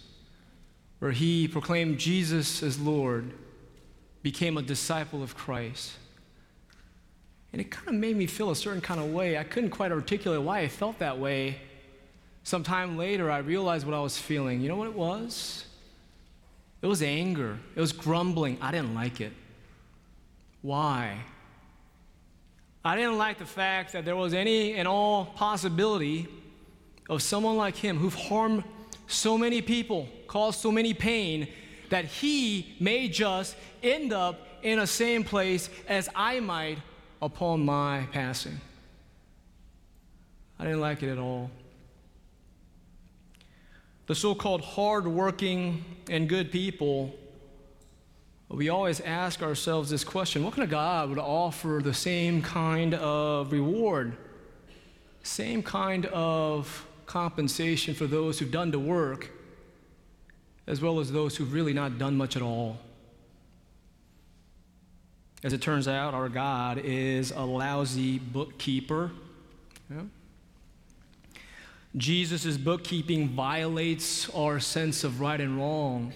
where 1.00 1.12
he 1.12 1.48
proclaimed 1.48 2.00
Jesus 2.00 2.64
as 2.64 2.80
Lord, 2.80 3.32
became 4.24 4.58
a 4.58 4.62
disciple 4.62 5.22
of 5.22 5.36
Christ. 5.36 5.94
And 7.54 7.62
it 7.62 7.70
kind 7.72 7.90
of 7.90 7.96
made 7.96 8.18
me 8.18 8.26
feel 8.26 8.52
a 8.52 8.56
certain 8.56 8.82
kind 8.82 9.00
of 9.00 9.12
way. 9.14 9.38
I 9.38 9.44
couldn't 9.44 9.70
quite 9.70 9.92
articulate 9.92 10.42
why 10.42 10.60
I 10.60 10.68
felt 10.68 11.00
that 11.00 11.18
way. 11.20 11.60
Sometime 12.44 12.98
later, 12.98 13.30
I 13.30 13.40
realized 13.40 13.86
what 13.86 13.96
I 13.96 14.00
was 14.00 14.18
feeling. 14.18 14.62
You 14.62 14.70
know 14.70 14.76
what 14.76 14.88
it 14.88 14.96
was? 14.96 15.66
It 16.82 16.88
was 16.88 17.02
anger, 17.02 17.58
it 17.76 17.82
was 17.82 17.92
grumbling. 17.92 18.58
I 18.62 18.72
didn't 18.72 18.94
like 18.94 19.22
it. 19.22 19.34
Why? 20.62 21.18
I 22.88 22.96
didn't 22.96 23.18
like 23.18 23.38
the 23.38 23.46
fact 23.46 23.92
that 23.92 24.06
there 24.06 24.16
was 24.16 24.34
any 24.34 24.76
and 24.76 24.88
all 24.88 25.26
possibility 25.26 26.26
of 27.10 27.22
someone 27.22 27.58
like 27.58 27.76
him 27.76 27.98
who've 27.98 28.16
harmed 28.16 28.64
so 29.08 29.38
many 29.38 29.62
people, 29.62 30.08
caused 30.28 30.62
so 30.62 30.72
many 30.72 30.94
pain, 30.94 31.50
that 31.90 32.06
he 32.06 32.78
may 32.80 33.10
just 33.10 33.58
end 33.84 34.14
up 34.14 34.40
in 34.64 34.80
the 34.80 34.88
same 34.88 35.26
place 35.26 35.70
as 35.90 36.08
I 36.16 36.40
might 36.40 36.78
upon 37.22 37.66
my 37.66 38.08
passing. 38.14 38.62
I 40.58 40.64
didn't 40.64 40.80
like 40.80 41.04
it 41.04 41.10
at 41.10 41.18
all. 41.18 41.52
The 44.06 44.16
so 44.16 44.34
called 44.34 44.62
hardworking 44.62 45.84
and 46.10 46.30
good 46.30 46.54
people 46.54 47.14
we 48.50 48.70
always 48.70 49.02
ask 49.02 49.42
ourselves 49.42 49.90
this 49.90 50.04
question 50.04 50.44
what 50.44 50.54
kind 50.54 50.64
of 50.64 50.70
God 50.70 51.10
would 51.10 51.20
offer 51.20 51.82
the 51.84 51.94
same 51.94 52.42
kind 52.42 52.94
of 52.94 53.52
reward, 53.52 54.16
same 55.22 55.62
kind 55.62 56.06
of 56.08 56.88
compensation 57.06 57.94
for 57.94 58.08
those 58.08 58.40
who've 58.40 58.52
done 58.52 58.72
the 58.72 58.80
work, 58.80 59.32
as 60.66 60.82
well 60.82 61.00
as 61.00 61.12
those 61.12 61.36
who've 61.36 61.52
really 61.52 61.74
not 61.74 61.98
done 61.98 62.16
much 62.16 62.36
at 62.36 62.42
all? 62.42 62.78
As 65.44 65.54
it 65.54 65.62
turns 65.62 65.88
out, 65.88 66.14
our 66.14 66.30
God 66.30 66.80
is 66.80 67.32
a 67.32 67.42
lousy 67.42 68.18
bookkeeper. 68.18 69.12
Yeah? 69.90 70.02
Jesus' 71.96 72.58
bookkeeping 72.58 73.30
violates 73.30 74.30
our 74.32 74.60
sense 74.60 75.04
of 75.04 75.20
right 75.20 75.40
and 75.40 75.58
wrong. 75.58 76.14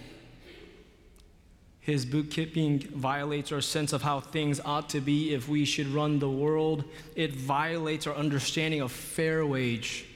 His 1.82 2.06
bookkeeping 2.06 2.78
violates 2.78 3.50
our 3.50 3.60
sense 3.60 3.92
of 3.92 4.02
how 4.02 4.20
things 4.20 4.60
ought 4.64 4.88
to 4.90 5.00
be 5.00 5.34
if 5.34 5.48
we 5.48 5.64
should 5.64 5.88
run 5.88 6.20
the 6.20 6.30
world. 6.30 6.84
It 7.16 7.34
violates 7.34 8.06
our 8.06 8.14
understanding 8.14 8.80
of 8.80 8.92
fair 8.92 9.44
wage. 9.44 10.06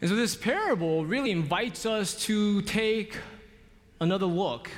And 0.00 0.08
so, 0.08 0.14
this 0.14 0.36
parable 0.36 1.04
really 1.04 1.32
invites 1.32 1.86
us 1.86 2.14
to 2.26 2.62
take 2.62 3.16
another 3.98 4.26
look, 4.26 4.70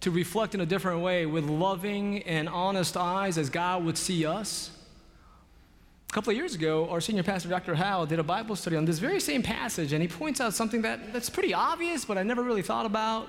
to 0.00 0.12
reflect 0.12 0.54
in 0.54 0.60
a 0.60 0.66
different 0.66 1.00
way 1.00 1.26
with 1.26 1.44
loving 1.44 2.22
and 2.22 2.48
honest 2.48 2.96
eyes 2.96 3.38
as 3.38 3.50
God 3.50 3.84
would 3.84 3.98
see 3.98 4.24
us. 4.24 4.70
A 6.08 6.12
couple 6.12 6.30
of 6.30 6.36
years 6.36 6.54
ago, 6.54 6.88
our 6.90 7.00
senior 7.00 7.24
pastor, 7.24 7.48
Dr. 7.48 7.74
Howell, 7.74 8.06
did 8.06 8.20
a 8.20 8.22
Bible 8.22 8.54
study 8.54 8.76
on 8.76 8.84
this 8.84 9.00
very 9.00 9.18
same 9.18 9.42
passage, 9.42 9.92
and 9.92 10.00
he 10.00 10.06
points 10.06 10.40
out 10.40 10.54
something 10.54 10.82
that, 10.82 11.12
that's 11.12 11.28
pretty 11.28 11.52
obvious, 11.52 12.04
but 12.04 12.16
I 12.16 12.22
never 12.22 12.44
really 12.44 12.62
thought 12.62 12.86
about. 12.86 13.28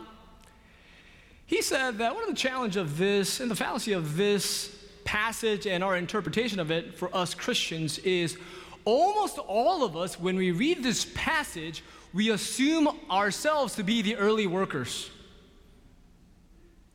He 1.48 1.62
said 1.62 1.98
that 1.98 2.14
one 2.14 2.24
of 2.24 2.30
the 2.30 2.36
challenge 2.36 2.76
of 2.76 2.98
this 2.98 3.40
and 3.40 3.50
the 3.50 3.56
fallacy 3.56 3.94
of 3.94 4.18
this 4.18 4.76
passage 5.06 5.66
and 5.66 5.84
our 5.84 5.96
interpretation 5.96 6.60
of 6.60 6.70
it 6.70 6.94
for 6.94 7.16
us 7.16 7.34
Christians 7.34 7.98
is 8.00 8.38
almost 8.84 9.38
all 9.38 9.84
of 9.84 9.98
us, 9.98 10.20
when 10.20 10.36
we 10.36 10.52
read 10.52 10.84
this 10.84 11.06
passage, 11.16 11.84
we 12.14 12.32
assume 12.32 12.90
ourselves 13.10 13.76
to 13.76 13.84
be 13.84 14.02
the 14.02 14.18
early 14.18 14.46
workers. 14.48 15.10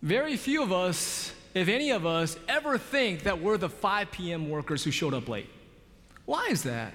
Very 0.02 0.36
few 0.36 0.62
of 0.62 0.72
us, 0.72 1.32
if 1.54 1.68
any 1.68 1.90
of 1.90 2.04
us, 2.04 2.38
ever 2.48 2.76
think 2.76 3.22
that 3.22 3.40
we're 3.40 3.56
the 3.56 3.68
5 3.68 4.10
p.m. 4.10 4.50
workers 4.50 4.84
who 4.84 4.90
showed 4.90 5.14
up 5.14 5.28
late. 5.28 5.48
Why 6.24 6.48
is 6.50 6.62
that? 6.64 6.92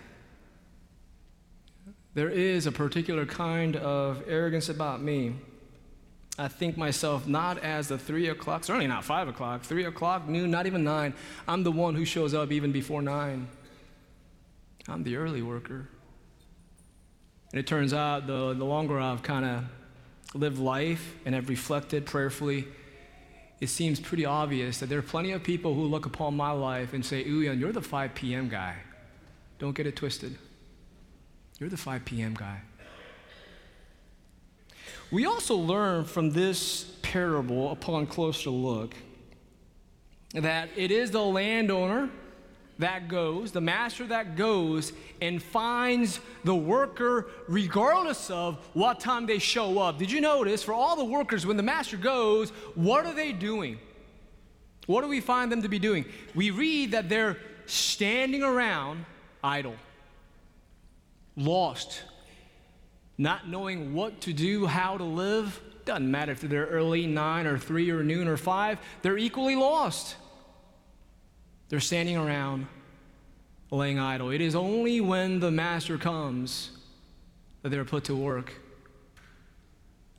There 2.13 2.29
is 2.29 2.65
a 2.65 2.71
particular 2.71 3.25
kind 3.25 3.75
of 3.75 4.23
arrogance 4.27 4.69
about 4.69 5.01
me. 5.01 5.35
I 6.37 6.47
think 6.47 6.77
myself 6.77 7.27
not 7.27 7.57
as 7.59 7.87
the 7.87 7.97
three 7.97 8.29
o'clock, 8.29 8.63
certainly 8.63 8.87
not 8.87 9.03
five 9.03 9.27
o'clock, 9.27 9.63
three 9.63 9.85
o'clock, 9.85 10.27
noon, 10.27 10.51
not 10.51 10.67
even 10.67 10.83
nine. 10.83 11.13
I'm 11.47 11.63
the 11.63 11.71
one 11.71 11.95
who 11.95 12.05
shows 12.05 12.33
up 12.33 12.51
even 12.51 12.71
before 12.71 13.01
nine. 13.01 13.47
I'm 14.87 15.03
the 15.03 15.15
early 15.15 15.41
worker. 15.41 15.89
And 17.51 17.59
it 17.59 17.65
turns 17.65 17.93
out 17.93 18.27
the, 18.27 18.53
the 18.53 18.65
longer 18.65 18.99
I've 18.99 19.23
kind 19.23 19.45
of 19.45 19.63
lived 20.39 20.59
life 20.59 21.15
and 21.25 21.33
have 21.33 21.49
reflected 21.49 22.05
prayerfully, 22.05 22.67
it 23.59 23.67
seems 23.67 23.99
pretty 23.99 24.25
obvious 24.25 24.79
that 24.79 24.87
there 24.87 24.99
are 24.99 25.03
plenty 25.03 25.31
of 25.31 25.43
people 25.43 25.73
who 25.73 25.85
look 25.85 26.05
upon 26.05 26.35
my 26.35 26.51
life 26.51 26.93
and 26.93 27.03
say, 27.03 27.23
Uyan, 27.23 27.59
you're 27.59 27.71
the 27.71 27.81
5 27.81 28.13
p.m. 28.13 28.47
guy. 28.49 28.75
Don't 29.57 29.75
get 29.75 29.87
it 29.87 29.95
twisted. 29.95 30.37
You're 31.59 31.69
the 31.69 31.77
5 31.77 32.05
p.m. 32.05 32.35
guy. 32.35 32.61
We 35.11 35.25
also 35.25 35.55
learn 35.55 36.03
from 36.03 36.31
this 36.31 36.83
parable, 37.01 37.71
upon 37.71 38.07
closer 38.07 38.49
look, 38.49 38.93
that 40.33 40.69
it 40.75 40.91
is 40.91 41.11
the 41.11 41.23
landowner 41.23 42.09
that 42.79 43.07
goes, 43.07 43.51
the 43.51 43.61
master 43.61 44.05
that 44.07 44.35
goes 44.35 44.93
and 45.21 45.41
finds 45.41 46.19
the 46.43 46.53
worker 46.53 47.27
regardless 47.47 48.29
of 48.29 48.57
what 48.73 48.99
time 48.99 49.25
they 49.25 49.39
show 49.39 49.79
up. 49.79 49.97
Did 49.97 50.11
you 50.11 50.21
notice 50.21 50.61
for 50.61 50.73
all 50.73 50.95
the 50.95 51.05
workers, 51.05 51.45
when 51.45 51.57
the 51.57 51.63
master 51.63 51.97
goes, 51.97 52.49
what 52.75 53.05
are 53.05 53.15
they 53.15 53.31
doing? 53.31 53.79
What 54.85 55.01
do 55.01 55.07
we 55.07 55.21
find 55.21 55.51
them 55.51 55.61
to 55.63 55.69
be 55.69 55.79
doing? 55.79 56.05
We 56.35 56.51
read 56.51 56.91
that 56.91 57.09
they're 57.09 57.37
standing 57.65 58.43
around 58.43 59.05
idle, 59.43 59.75
lost, 61.35 62.03
not 63.17 63.47
knowing 63.47 63.93
what 63.93 64.21
to 64.21 64.33
do, 64.33 64.65
how 64.65 64.97
to 64.97 65.03
live. 65.03 65.59
Doesn't 65.85 66.09
matter 66.09 66.31
if 66.33 66.41
they're 66.41 66.67
early, 66.67 67.07
nine 67.07 67.47
or 67.47 67.57
three 67.57 67.89
or 67.89 68.03
noon 68.03 68.27
or 68.27 68.37
five, 68.37 68.79
they're 69.01 69.17
equally 69.17 69.55
lost. 69.55 70.15
They're 71.69 71.79
standing 71.79 72.17
around 72.17 72.67
laying 73.71 73.99
idle. 73.99 74.29
It 74.29 74.41
is 74.41 74.55
only 74.55 75.01
when 75.01 75.39
the 75.39 75.51
master 75.51 75.97
comes 75.97 76.71
that 77.61 77.69
they're 77.69 77.85
put 77.85 78.05
to 78.05 78.15
work. 78.15 78.53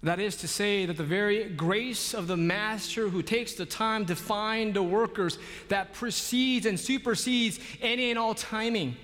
That 0.03 0.21
is 0.21 0.37
to 0.37 0.49
say, 0.49 0.87
that 0.87 0.97
the 0.97 1.03
very 1.03 1.49
grace 1.49 2.15
of 2.15 2.29
the 2.29 2.37
master 2.37 3.09
who 3.09 3.23
takes 3.23 3.55
the 3.55 3.67
time 3.67 4.07
to 4.07 4.15
find 4.15 4.73
the 4.75 4.83
workers 4.83 5.39
that 5.69 5.93
precedes 5.93 6.67
and 6.67 6.79
supersedes 6.79 7.59
any 7.81 8.11
and 8.11 8.19
all 8.19 8.35
timing. 8.35 8.97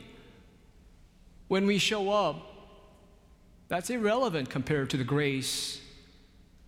When 1.49 1.67
we 1.67 1.79
show 1.79 2.11
up, 2.11 2.54
that's 3.75 3.91
irrelevant 3.91 4.49
compared 4.49 4.89
to 4.89 4.97
the 4.97 5.03
grace 5.03 5.81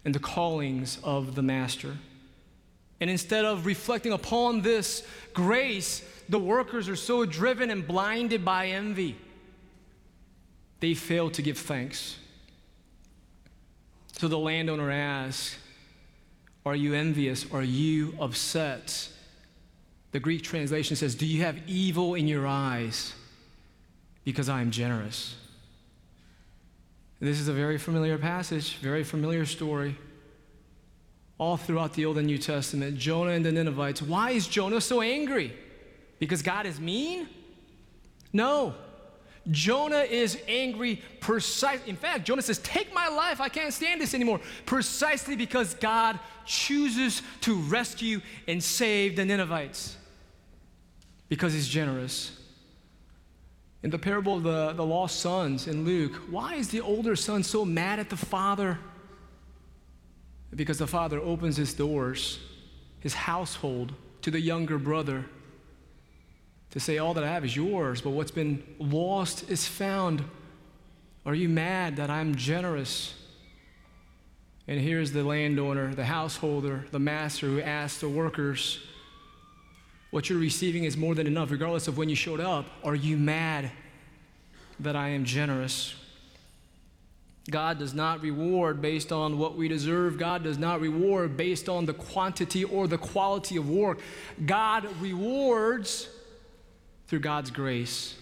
and 0.05 0.13
the 0.13 0.19
callings 0.19 0.99
of 1.05 1.37
the 1.37 1.43
master. 1.43 1.97
And 3.01 3.09
instead 3.09 3.45
of 3.45 3.65
reflecting 3.65 4.13
upon 4.13 4.63
this 4.63 5.07
grace, 5.33 6.03
the 6.29 6.41
workers 6.41 6.89
are 6.89 6.97
so 6.97 7.25
driven 7.25 7.71
and 7.71 7.87
blinded 7.87 8.45
by 8.45 8.69
envy, 8.69 9.15
they 10.81 10.95
fail 10.95 11.31
to 11.31 11.43
give 11.43 11.59
thanks. 11.59 12.19
So 14.19 14.27
the 14.27 14.39
landowner 14.39 14.91
asks, 14.91 15.57
Are 16.65 16.75
you 16.75 16.93
envious? 16.95 17.47
Are 17.53 17.63
you 17.63 18.17
upset? 18.19 19.09
The 20.11 20.19
Greek 20.19 20.43
translation 20.43 20.97
says, 20.97 21.15
Do 21.15 21.27
you 21.27 21.43
have 21.43 21.57
evil 21.69 22.17
in 22.17 22.27
your 22.27 22.49
eyes 22.49 23.13
because 24.25 24.49
I 24.49 24.61
am 24.61 24.73
generous? 24.73 25.37
This 27.19 27.41
is 27.41 27.49
a 27.49 27.53
very 27.53 27.79
familiar 27.79 28.19
passage, 28.19 28.77
very 28.77 29.03
familiar 29.03 29.47
story 29.47 29.97
all 31.39 31.57
throughout 31.57 31.95
the 31.95 32.05
Old 32.05 32.19
and 32.19 32.27
New 32.27 32.39
Testament. 32.39 32.99
Jonah 32.99 33.31
and 33.31 33.45
the 33.45 33.53
Ninevites. 33.53 34.03
Why 34.03 34.31
is 34.31 34.47
Jonah 34.47 34.81
so 34.81 35.01
angry? 35.01 35.55
Because 36.19 36.43
God 36.43 36.67
is 36.67 36.81
mean? 36.81 37.29
No. 38.33 38.75
Jonah 39.51 40.01
is 40.01 40.39
angry 40.49 41.03
precisely. 41.21 41.89
In 41.89 41.97
fact, 41.97 42.25
Jonah 42.25 42.43
says, 42.43 42.59
Take 42.59 42.93
my 42.93 43.09
life. 43.09 43.41
I 43.41 43.49
can't 43.49 43.73
stand 43.73 44.01
this 44.01 44.13
anymore. 44.13 44.41
Precisely 44.65 45.37
because 45.37 45.75
God 45.75 46.19
chooses 46.45 47.23
to 47.43 47.55
rescue 47.55 48.21
and 48.49 48.63
save 48.63 49.17
the 49.17 49.25
Ninevites. 49.25 49.97
Because 51.29 51.53
he's 51.53 51.69
generous. 51.69 52.39
In 53.83 53.91
the 53.91 53.99
parable 53.99 54.37
of 54.37 54.43
the, 54.43 54.73
the 54.73 54.85
lost 54.85 55.21
sons 55.21 55.67
in 55.67 55.85
Luke, 55.85 56.15
why 56.31 56.55
is 56.55 56.69
the 56.69 56.81
older 56.81 57.15
son 57.15 57.43
so 57.43 57.65
mad 57.65 57.99
at 57.99 58.11
the 58.11 58.17
father? 58.17 58.79
Because 60.55 60.79
the 60.79 60.87
father 60.87 61.21
opens 61.21 61.57
his 61.57 61.75
doors, 61.75 62.39
his 63.01 63.15
household, 63.15 63.93
to 64.23 64.31
the 64.31 64.41
younger 64.41 64.79
brother 64.79 65.27
to 66.71 66.81
say, 66.81 66.99
All 66.99 67.15
that 67.15 67.25
I 67.25 67.29
have 67.29 67.45
is 67.45 67.55
yours, 67.55 68.01
but 68.01 68.11
what's 68.11 68.31
been 68.31 68.63
lost 68.79 69.49
is 69.49 69.67
found. 69.67 70.25
Are 71.25 71.35
you 71.35 71.49
mad 71.49 71.97
that 71.97 72.11
I'm 72.11 72.35
generous? 72.35 73.15
And 74.69 74.81
here's 74.81 75.13
the 75.13 75.23
landowner, 75.23 75.95
the 75.95 76.05
householder, 76.05 76.87
the 76.91 76.99
master 76.99 77.47
who 77.47 77.61
asks 77.61 78.01
the 78.01 78.09
workers, 78.09 78.81
What 80.17 80.31
you're 80.31 80.39
receiving 80.39 80.85
is 80.85 80.97
more 80.97 81.15
than 81.15 81.27
enough, 81.27 81.51
regardless 81.51 81.89
of 81.89 81.99
when 81.99 82.09
you 82.09 82.17
showed 82.17 82.41
up. 82.41 82.65
Are 82.83 82.95
you 82.95 83.19
mad 83.19 83.71
that 84.81 84.97
I 84.97 85.11
am 85.11 85.27
generous? 85.27 85.95
God 87.51 87.79
does 87.79 87.93
not 87.93 88.23
reward 88.23 88.81
based 88.81 89.13
on 89.13 89.39
what 89.39 89.59
we 89.59 89.69
deserve. 89.69 90.17
God 90.17 90.43
does 90.43 90.57
not 90.57 90.81
reward 90.81 91.37
based 91.37 91.69
on 91.69 91.85
the 91.85 91.93
quantity 91.93 92.65
or 92.65 92.89
the 92.89 92.97
quality 92.97 93.59
of 93.59 93.69
work. 93.69 94.01
God 94.47 94.89
rewards 95.03 96.09
through 97.09 97.21
God's 97.21 97.51
grace, 97.51 98.15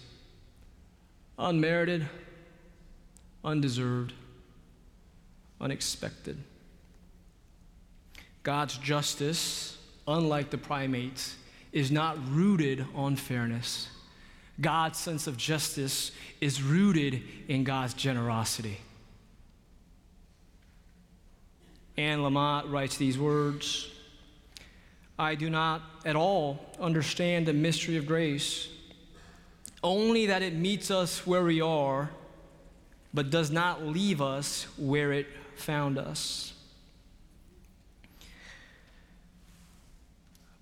unmerited, 1.39 2.05
undeserved, 3.41 4.11
unexpected. 5.61 6.43
God's 8.43 8.77
justice, 8.79 9.77
unlike 10.05 10.49
the 10.49 10.57
primates, 10.57 11.37
is 11.75 11.91
not 11.91 12.17
rooted 12.29 12.85
on 12.95 13.17
fairness. 13.17 13.89
God's 14.61 14.97
sense 14.97 15.27
of 15.27 15.35
justice 15.35 16.11
is 16.39 16.63
rooted 16.63 17.21
in 17.49 17.65
God's 17.65 17.93
generosity. 17.93 18.79
Anne 21.97 22.19
Lamott 22.19 22.71
writes 22.71 22.97
these 22.97 23.19
words 23.19 23.89
I 25.19 25.35
do 25.35 25.49
not 25.49 25.81
at 26.05 26.15
all 26.15 26.59
understand 26.79 27.45
the 27.45 27.53
mystery 27.53 27.97
of 27.97 28.05
grace, 28.05 28.69
only 29.83 30.27
that 30.27 30.41
it 30.41 30.53
meets 30.53 30.89
us 30.89 31.27
where 31.27 31.43
we 31.43 31.59
are, 31.59 32.09
but 33.13 33.29
does 33.29 33.51
not 33.51 33.85
leave 33.85 34.21
us 34.21 34.65
where 34.77 35.11
it 35.11 35.27
found 35.55 35.97
us. 35.97 36.54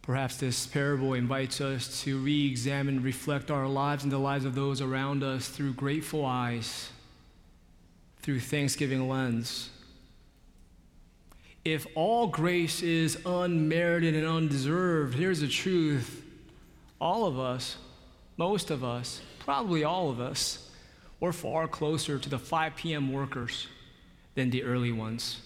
Perhaps 0.03 0.37
this 0.37 0.67
parable 0.67 1.13
invites 1.13 1.59
us 1.59 2.03
to 2.03 2.19
re 2.19 2.47
examine, 2.47 3.01
reflect 3.01 3.49
our 3.49 3.67
lives 3.67 4.03
and 4.03 4.11
the 4.11 4.17
lives 4.19 4.45
of 4.45 4.53
those 4.53 4.79
around 4.79 5.23
us 5.23 5.47
through 5.47 5.73
grateful 5.73 6.25
eyes, 6.25 6.91
through 8.21 8.39
thanksgiving 8.39 9.09
lens 9.09 9.69
if 11.65 11.87
all 11.95 12.27
grace 12.27 12.81
is 12.81 13.17
unmerited 13.25 14.15
and 14.15 14.27
undeserved, 14.27 15.15
here's 15.15 15.39
the 15.39 15.47
truth 15.47 16.21
all 16.99 17.25
of 17.25 17.37
us, 17.37 17.77
most 18.37 18.71
of 18.71 18.83
us, 18.83 19.21
probably 19.39 19.83
all 19.83 20.09
of 20.09 20.21
us, 20.21 20.69
we're 21.19 21.33
far 21.33 21.67
closer 21.67 22.17
to 22.17 22.29
the 22.29 22.39
5 22.39 22.75
p.m. 22.77 23.11
workers 23.11 23.67
than 24.35 24.49
the 24.49 24.63
early 24.63 24.91
ones. 24.91 25.41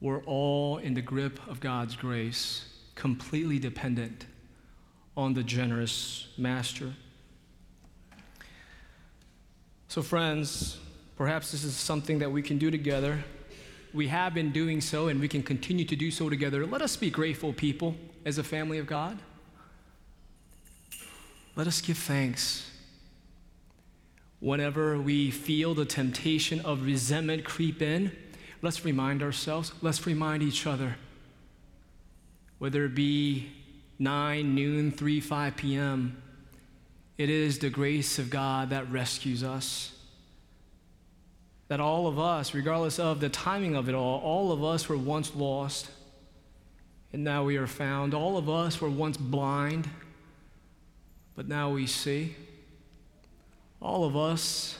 We're 0.00 0.22
all 0.24 0.78
in 0.78 0.94
the 0.94 1.02
grip 1.02 1.40
of 1.48 1.60
God's 1.60 1.96
grace, 1.96 2.66
completely 2.94 3.58
dependent 3.58 4.26
on 5.16 5.34
the 5.34 5.42
generous 5.42 6.28
master. 6.36 6.94
So, 9.88 10.02
friends, 10.02 10.78
Perhaps 11.18 11.50
this 11.50 11.64
is 11.64 11.74
something 11.74 12.20
that 12.20 12.30
we 12.30 12.42
can 12.42 12.58
do 12.58 12.70
together. 12.70 13.24
We 13.92 14.06
have 14.06 14.34
been 14.34 14.52
doing 14.52 14.80
so, 14.80 15.08
and 15.08 15.18
we 15.18 15.26
can 15.26 15.42
continue 15.42 15.84
to 15.84 15.96
do 15.96 16.12
so 16.12 16.28
together. 16.28 16.64
Let 16.64 16.80
us 16.80 16.96
be 16.96 17.10
grateful 17.10 17.52
people 17.52 17.96
as 18.24 18.38
a 18.38 18.44
family 18.44 18.78
of 18.78 18.86
God. 18.86 19.18
let 21.56 21.66
us 21.66 21.80
give 21.80 21.98
thanks. 21.98 22.70
Whenever 24.38 24.96
we 25.00 25.32
feel 25.32 25.74
the 25.74 25.84
temptation 25.84 26.60
of 26.60 26.86
resentment 26.86 27.44
creep 27.44 27.82
in, 27.82 28.12
let's 28.62 28.84
remind 28.84 29.22
ourselves, 29.22 29.72
let's 29.82 30.06
remind 30.06 30.42
each 30.42 30.66
other. 30.66 30.96
Whether 32.58 32.84
it 32.84 32.94
be 32.94 33.52
9, 33.98 34.54
noon, 34.54 34.90
3, 34.90 35.20
5 35.20 35.56
p.m., 35.56 36.22
it 37.16 37.30
is 37.30 37.58
the 37.58 37.70
grace 37.70 38.18
of 38.18 38.30
God 38.30 38.70
that 38.70 38.90
rescues 38.90 39.42
us. 39.42 39.92
That 41.68 41.80
all 41.80 42.06
of 42.06 42.18
us, 42.18 42.54
regardless 42.54 42.98
of 42.98 43.20
the 43.20 43.28
timing 43.28 43.74
of 43.74 43.88
it 43.88 43.94
all, 43.94 44.20
all 44.20 44.52
of 44.52 44.64
us 44.64 44.88
were 44.88 44.96
once 44.96 45.34
lost, 45.34 45.90
and 47.12 47.24
now 47.24 47.44
we 47.44 47.56
are 47.56 47.66
found. 47.66 48.14
All 48.14 48.36
of 48.36 48.48
us 48.48 48.80
were 48.80 48.90
once 48.90 49.16
blind, 49.16 49.88
but 51.34 51.48
now 51.48 51.70
we 51.70 51.86
see. 51.86 52.36
All 53.80 54.04
of 54.04 54.16
us 54.16 54.78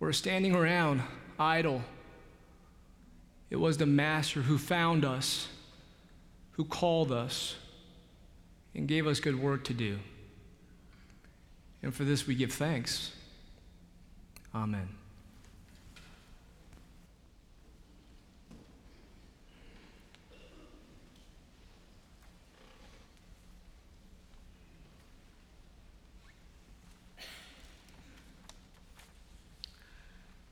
were 0.00 0.12
standing 0.12 0.54
around 0.54 1.02
idle. 1.38 1.82
It 3.50 3.56
was 3.56 3.78
the 3.78 3.86
Master 3.86 4.42
who 4.42 4.58
found 4.58 5.04
us, 5.04 5.48
who 6.52 6.64
called 6.64 7.10
us, 7.10 7.56
and 8.74 8.86
gave 8.86 9.06
us 9.06 9.20
good 9.20 9.40
work 9.40 9.64
to 9.64 9.74
do. 9.74 9.98
And 11.82 11.94
for 11.94 12.04
this 12.04 12.26
we 12.26 12.34
give 12.34 12.52
thanks. 12.52 13.12
Amen. 14.54 14.88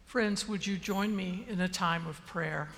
Friends, 0.04 0.48
would 0.48 0.66
you 0.66 0.78
join 0.78 1.14
me 1.14 1.44
in 1.46 1.60
a 1.60 1.68
time 1.68 2.06
of 2.06 2.24
prayer? 2.24 2.68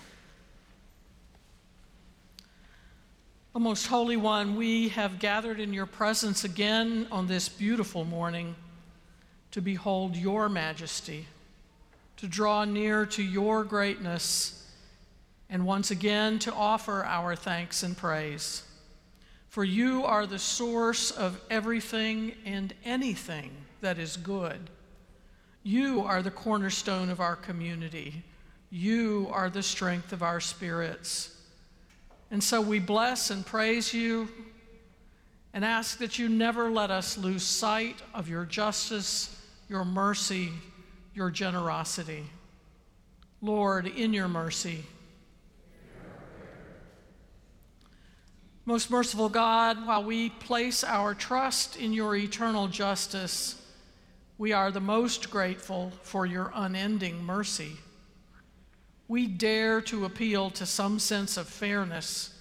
O 3.54 3.58
most 3.58 3.86
holy 3.86 4.16
one, 4.16 4.56
we 4.56 4.90
have 4.90 5.18
gathered 5.18 5.58
in 5.58 5.72
your 5.72 5.86
presence 5.86 6.44
again 6.44 7.06
on 7.10 7.26
this 7.26 7.48
beautiful 7.48 8.04
morning 8.04 8.54
to 9.52 9.62
behold 9.62 10.14
your 10.14 10.50
majesty, 10.50 11.26
to 12.18 12.26
draw 12.28 12.64
near 12.64 13.06
to 13.06 13.22
your 13.22 13.64
greatness, 13.64 14.66
and 15.48 15.64
once 15.64 15.90
again 15.90 16.38
to 16.40 16.52
offer 16.52 17.02
our 17.06 17.34
thanks 17.34 17.82
and 17.82 17.96
praise. 17.96 18.64
For 19.48 19.64
you 19.64 20.04
are 20.04 20.26
the 20.26 20.38
source 20.38 21.10
of 21.10 21.40
everything 21.50 22.34
and 22.44 22.74
anything 22.84 23.50
that 23.80 23.98
is 23.98 24.18
good. 24.18 24.68
You 25.62 26.02
are 26.02 26.22
the 26.22 26.30
cornerstone 26.30 27.08
of 27.08 27.18
our 27.18 27.34
community. 27.34 28.24
You 28.68 29.30
are 29.32 29.48
the 29.48 29.62
strength 29.62 30.12
of 30.12 30.22
our 30.22 30.38
spirits. 30.38 31.34
And 32.30 32.42
so 32.42 32.60
we 32.60 32.78
bless 32.78 33.30
and 33.30 33.44
praise 33.44 33.92
you 33.94 34.28
and 35.54 35.64
ask 35.64 35.98
that 35.98 36.18
you 36.18 36.28
never 36.28 36.70
let 36.70 36.90
us 36.90 37.16
lose 37.16 37.42
sight 37.42 37.96
of 38.14 38.28
your 38.28 38.44
justice, 38.44 39.34
your 39.68 39.84
mercy, 39.84 40.50
your 41.14 41.30
generosity. 41.30 42.24
Lord, 43.40 43.86
in 43.86 44.12
your 44.12 44.28
mercy, 44.28 44.84
Most 48.68 48.90
merciful 48.90 49.30
God, 49.30 49.86
while 49.86 50.04
we 50.04 50.28
place 50.28 50.84
our 50.84 51.14
trust 51.14 51.78
in 51.78 51.94
your 51.94 52.14
eternal 52.14 52.68
justice, 52.68 53.54
we 54.36 54.52
are 54.52 54.70
the 54.70 54.78
most 54.78 55.30
grateful 55.30 55.90
for 56.02 56.26
your 56.26 56.52
unending 56.54 57.24
mercy 57.24 57.78
we 59.08 59.26
dare 59.26 59.80
to 59.80 60.04
appeal 60.04 60.50
to 60.50 60.66
some 60.66 60.98
sense 60.98 61.38
of 61.38 61.48
fairness, 61.48 62.34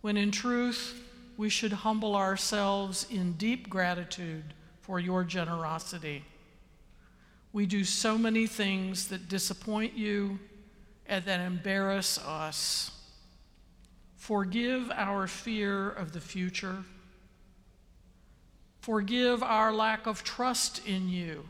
when 0.00 0.16
in 0.16 0.30
truth 0.30 1.04
we 1.36 1.50
should 1.50 1.72
humble 1.72 2.16
ourselves 2.16 3.06
in 3.10 3.32
deep 3.34 3.68
gratitude 3.68 4.54
for 4.80 4.98
your 4.98 5.22
generosity. 5.22 6.24
We 7.52 7.66
do 7.66 7.84
so 7.84 8.16
many 8.16 8.46
things 8.46 9.08
that 9.08 9.28
disappoint 9.28 9.94
you 9.94 10.38
and 11.06 11.24
that 11.26 11.40
embarrass 11.40 12.18
us. 12.18 12.90
Forgive 14.16 14.90
our 14.90 15.26
fear 15.26 15.90
of 15.90 16.12
the 16.12 16.20
future. 16.20 16.84
Forgive 18.80 19.42
our 19.42 19.72
lack 19.72 20.06
of 20.06 20.24
trust 20.24 20.86
in 20.86 21.08
you. 21.08 21.44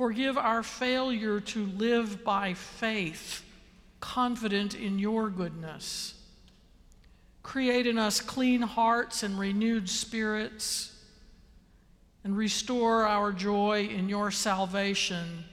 Forgive 0.00 0.38
our 0.38 0.62
failure 0.62 1.40
to 1.40 1.66
live 1.66 2.24
by 2.24 2.54
faith, 2.54 3.44
confident 4.00 4.74
in 4.74 4.98
your 4.98 5.28
goodness. 5.28 6.14
Create 7.42 7.86
in 7.86 7.98
us 7.98 8.18
clean 8.22 8.62
hearts 8.62 9.22
and 9.22 9.38
renewed 9.38 9.90
spirits, 9.90 10.96
and 12.24 12.34
restore 12.34 13.04
our 13.04 13.30
joy 13.30 13.88
in 13.88 14.08
your 14.08 14.30
salvation, 14.30 15.44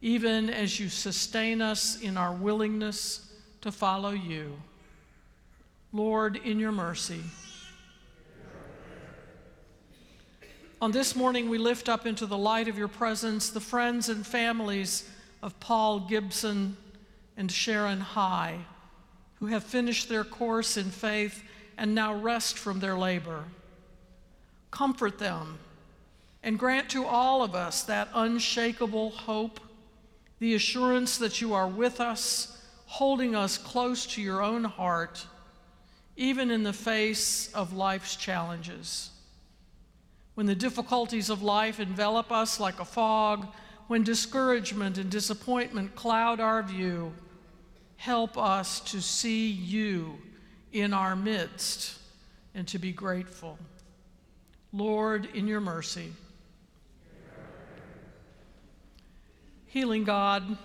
even 0.00 0.48
as 0.50 0.78
you 0.78 0.88
sustain 0.88 1.60
us 1.60 2.00
in 2.00 2.16
our 2.16 2.32
willingness 2.32 3.28
to 3.60 3.72
follow 3.72 4.12
you. 4.12 4.52
Lord, 5.92 6.36
in 6.36 6.60
your 6.60 6.70
mercy. 6.70 7.22
On 10.82 10.92
this 10.92 11.14
morning, 11.14 11.50
we 11.50 11.58
lift 11.58 11.90
up 11.90 12.06
into 12.06 12.24
the 12.24 12.38
light 12.38 12.66
of 12.66 12.78
your 12.78 12.88
presence 12.88 13.50
the 13.50 13.60
friends 13.60 14.08
and 14.08 14.26
families 14.26 15.06
of 15.42 15.60
Paul 15.60 16.00
Gibson 16.00 16.78
and 17.36 17.52
Sharon 17.52 18.00
High, 18.00 18.60
who 19.40 19.46
have 19.46 19.62
finished 19.62 20.08
their 20.08 20.24
course 20.24 20.78
in 20.78 20.86
faith 20.86 21.42
and 21.76 21.94
now 21.94 22.14
rest 22.14 22.56
from 22.56 22.80
their 22.80 22.96
labor. 22.96 23.44
Comfort 24.70 25.18
them 25.18 25.58
and 26.42 26.58
grant 26.58 26.88
to 26.90 27.04
all 27.04 27.42
of 27.42 27.54
us 27.54 27.82
that 27.82 28.08
unshakable 28.14 29.10
hope, 29.10 29.60
the 30.38 30.54
assurance 30.54 31.18
that 31.18 31.42
you 31.42 31.52
are 31.52 31.68
with 31.68 32.00
us, 32.00 32.58
holding 32.86 33.36
us 33.36 33.58
close 33.58 34.06
to 34.06 34.22
your 34.22 34.42
own 34.42 34.64
heart, 34.64 35.26
even 36.16 36.50
in 36.50 36.62
the 36.62 36.72
face 36.72 37.52
of 37.52 37.74
life's 37.74 38.16
challenges 38.16 39.09
when 40.40 40.46
the 40.46 40.54
difficulties 40.54 41.28
of 41.28 41.42
life 41.42 41.78
envelop 41.80 42.32
us 42.32 42.58
like 42.58 42.80
a 42.80 42.84
fog, 42.86 43.46
when 43.88 44.02
discouragement 44.02 44.96
and 44.96 45.10
disappointment 45.10 45.94
cloud 45.94 46.40
our 46.40 46.62
view, 46.62 47.12
help 47.96 48.38
us 48.38 48.80
to 48.80 49.02
see 49.02 49.50
you 49.50 50.16
in 50.72 50.94
our 50.94 51.14
midst 51.14 51.98
and 52.54 52.66
to 52.66 52.78
be 52.78 52.90
grateful. 52.90 53.58
Lord, 54.72 55.28
in 55.34 55.46
your 55.46 55.60
mercy. 55.60 56.10
Healing 59.66 60.04
God, 60.04 60.56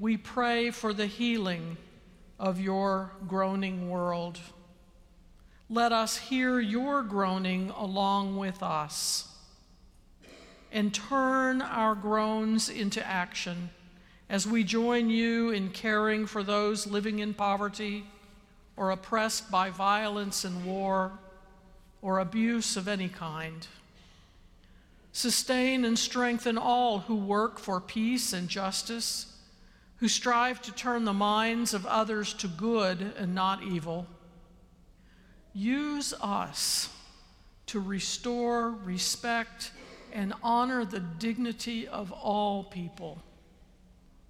we 0.00 0.16
pray 0.16 0.72
for 0.72 0.92
the 0.92 1.06
healing 1.06 1.76
of 2.40 2.60
your 2.60 3.12
groaning 3.28 3.88
world 3.88 4.40
let 5.72 5.90
us 5.90 6.18
hear 6.18 6.60
your 6.60 7.02
groaning 7.02 7.70
along 7.70 8.36
with 8.36 8.62
us 8.62 9.26
and 10.70 10.92
turn 10.92 11.62
our 11.62 11.94
groans 11.94 12.68
into 12.68 13.04
action 13.06 13.70
as 14.28 14.46
we 14.46 14.62
join 14.62 15.08
you 15.08 15.48
in 15.48 15.70
caring 15.70 16.26
for 16.26 16.42
those 16.42 16.86
living 16.86 17.20
in 17.20 17.32
poverty 17.32 18.04
or 18.76 18.90
oppressed 18.90 19.50
by 19.50 19.70
violence 19.70 20.44
and 20.44 20.66
war 20.66 21.10
or 22.02 22.18
abuse 22.18 22.76
of 22.76 22.86
any 22.86 23.08
kind. 23.08 23.66
Sustain 25.10 25.86
and 25.86 25.98
strengthen 25.98 26.58
all 26.58 26.98
who 26.98 27.16
work 27.16 27.58
for 27.58 27.80
peace 27.80 28.34
and 28.34 28.46
justice, 28.46 29.38
who 29.96 30.08
strive 30.08 30.60
to 30.60 30.72
turn 30.72 31.06
the 31.06 31.14
minds 31.14 31.72
of 31.72 31.86
others 31.86 32.34
to 32.34 32.46
good 32.46 33.14
and 33.16 33.34
not 33.34 33.62
evil 33.62 34.06
Use 35.54 36.14
us 36.20 36.88
to 37.66 37.80
restore, 37.80 38.70
respect, 38.70 39.72
and 40.12 40.34
honor 40.42 40.84
the 40.84 41.00
dignity 41.00 41.86
of 41.88 42.12
all 42.12 42.64
people, 42.64 43.22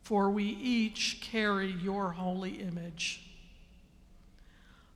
for 0.02 0.30
we 0.30 0.44
each 0.44 1.20
carry 1.20 1.70
your 1.70 2.12
holy 2.12 2.60
image. 2.60 3.22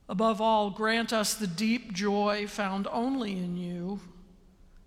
Above 0.09 0.39
all, 0.39 0.69
grant 0.69 1.11
us 1.11 1.33
the 1.33 1.47
deep 1.47 1.93
joy 1.93 2.47
found 2.47 2.87
only 2.91 3.33
in 3.33 3.57
you, 3.57 3.99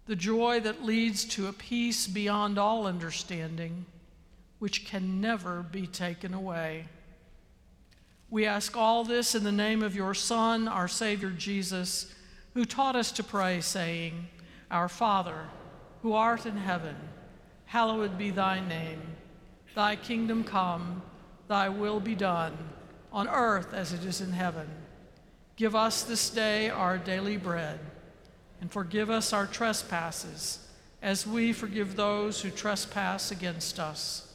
the 0.07 0.17
joy 0.17 0.61
that 0.61 0.85
leads 0.85 1.25
to 1.25 1.47
a 1.47 1.53
peace 1.53 2.07
beyond 2.07 2.59
all 2.59 2.87
understanding, 2.87 3.85
which 4.59 4.87
can 4.87 5.21
never 5.21 5.63
be 5.63 5.87
taken 5.87 6.33
away. 6.33 6.87
We 8.31 8.47
ask 8.47 8.77
all 8.77 9.03
this 9.03 9.35
in 9.35 9.43
the 9.43 9.51
name 9.51 9.83
of 9.83 9.97
your 9.97 10.15
Son, 10.15 10.69
our 10.69 10.87
Savior 10.87 11.31
Jesus, 11.31 12.15
who 12.55 12.65
taught 12.65 12.95
us 12.95 13.11
to 13.13 13.25
pray, 13.25 13.61
saying, 13.61 14.29
Our 14.71 14.89
Father, 14.89 15.47
who 16.03 16.13
art 16.13 16.47
in 16.47 16.57
heaven, 16.57 16.95
hallowed 17.65 18.17
be 18.17 18.31
thy 18.31 18.61
name. 18.61 19.03
Thy 19.75 19.97
kingdom 19.97 20.45
come, 20.45 21.03
thy 21.49 21.69
will 21.69 21.99
be 21.99 22.15
done, 22.15 22.57
on 23.13 23.29
earth 23.29 23.75
as 23.75 23.93
it 23.93 24.05
is 24.05 24.21
in 24.21 24.31
heaven. 24.31 24.69
Give 25.57 25.75
us 25.75 26.05
this 26.05 26.31
day 26.31 26.71
our 26.71 26.99
daily 26.99 27.37
bread, 27.37 27.81
and 28.61 28.71
forgive 28.71 29.11
us 29.11 29.33
our 29.33 29.47
trespasses, 29.47 30.69
as 31.03 31.27
we 31.27 31.53
forgive 31.53 31.97
those 31.97 32.43
who 32.43 32.51
trespass 32.51 33.33
against 33.33 33.81
us. 33.81 34.33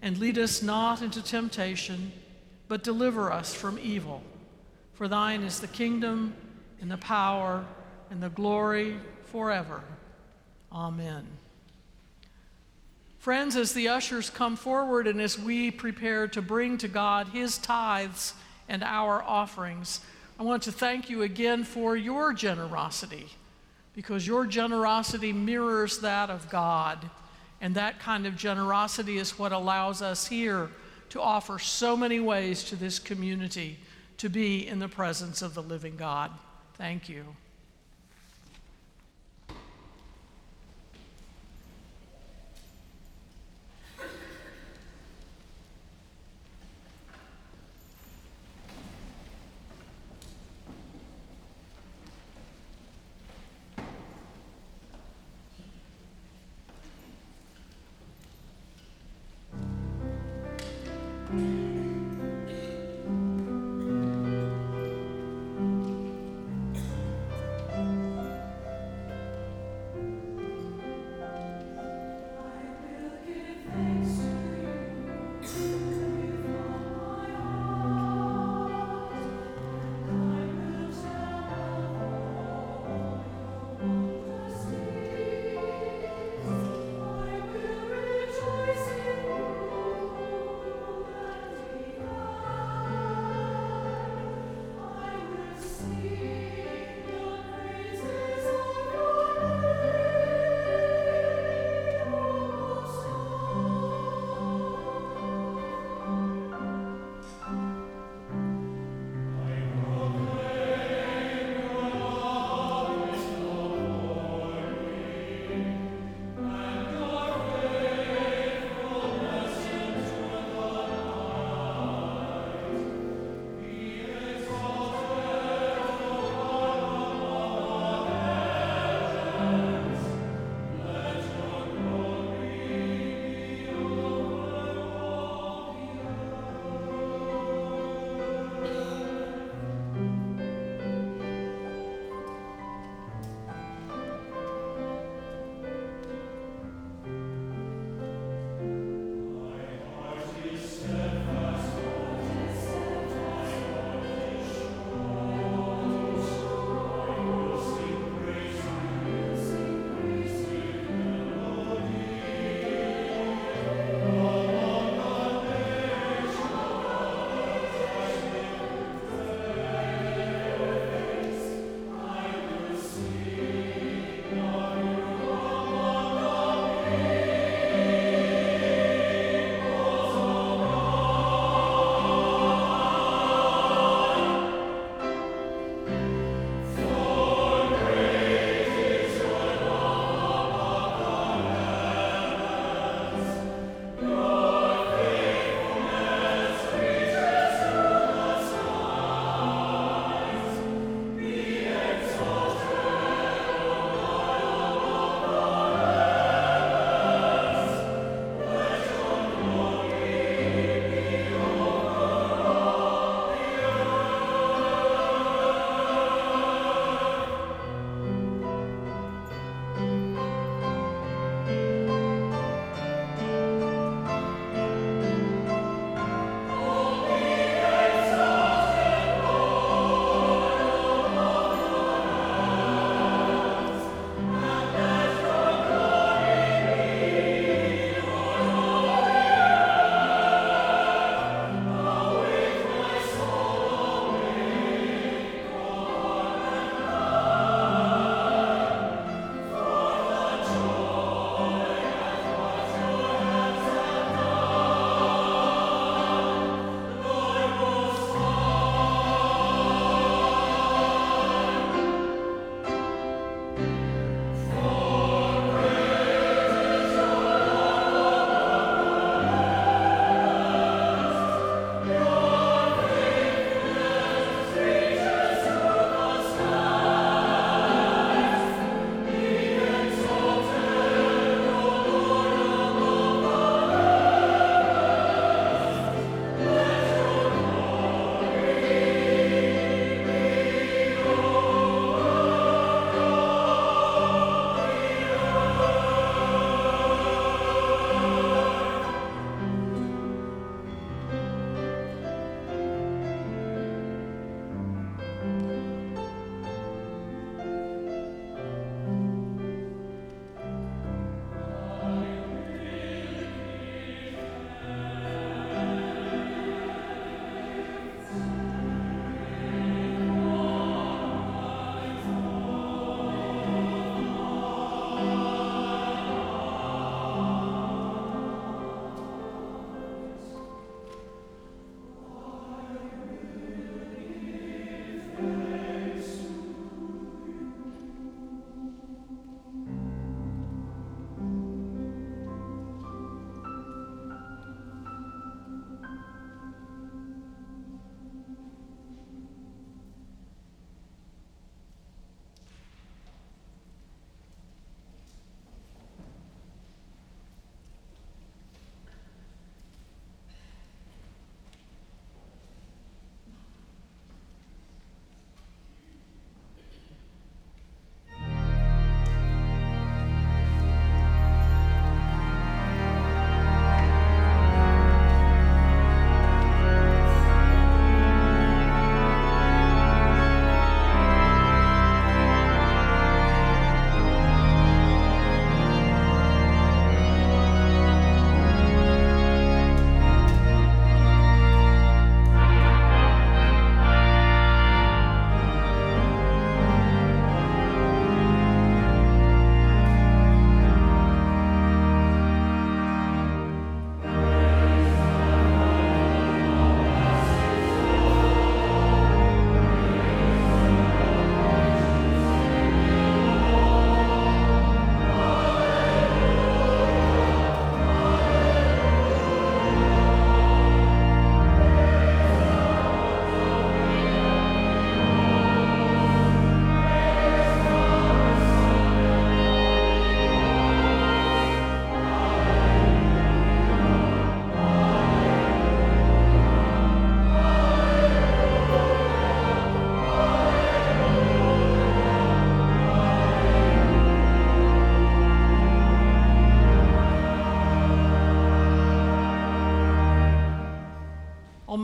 And 0.00 0.16
lead 0.16 0.38
us 0.38 0.62
not 0.62 1.02
into 1.02 1.22
temptation, 1.22 2.12
but 2.68 2.82
deliver 2.82 3.32
us 3.32 3.54
from 3.54 3.78
evil. 3.78 4.22
For 4.94 5.08
thine 5.08 5.42
is 5.42 5.60
the 5.60 5.68
kingdom, 5.68 6.34
and 6.80 6.90
the 6.90 6.96
power, 6.96 7.64
and 8.10 8.22
the 8.22 8.28
glory 8.30 8.96
forever. 9.24 9.82
Amen. 10.72 11.26
Friends, 13.18 13.56
as 13.56 13.72
the 13.72 13.88
ushers 13.88 14.30
come 14.30 14.56
forward 14.56 15.06
and 15.06 15.20
as 15.20 15.38
we 15.38 15.70
prepare 15.70 16.28
to 16.28 16.40
bring 16.40 16.78
to 16.78 16.88
God 16.88 17.28
his 17.28 17.58
tithes 17.58 18.34
and 18.68 18.84
our 18.84 19.22
offerings, 19.22 20.00
I 20.38 20.44
want 20.44 20.62
to 20.64 20.72
thank 20.72 21.10
you 21.10 21.22
again 21.22 21.64
for 21.64 21.96
your 21.96 22.32
generosity 22.32 23.26
because 23.94 24.26
your 24.26 24.46
generosity 24.46 25.32
mirrors 25.32 25.98
that 26.00 26.30
of 26.30 26.48
God. 26.50 27.10
And 27.60 27.74
that 27.74 27.98
kind 27.98 28.26
of 28.26 28.36
generosity 28.36 29.18
is 29.18 29.38
what 29.38 29.50
allows 29.50 30.02
us 30.02 30.26
here 30.26 30.70
to 31.10 31.20
offer 31.20 31.58
so 31.58 31.96
many 31.96 32.20
ways 32.20 32.64
to 32.64 32.76
this 32.76 32.98
community 32.98 33.78
to 34.18 34.28
be 34.28 34.66
in 34.66 34.78
the 34.78 34.88
presence 34.88 35.42
of 35.42 35.54
the 35.54 35.62
living 35.62 35.96
God. 35.96 36.30
Thank 36.74 37.08
you. 37.08 37.36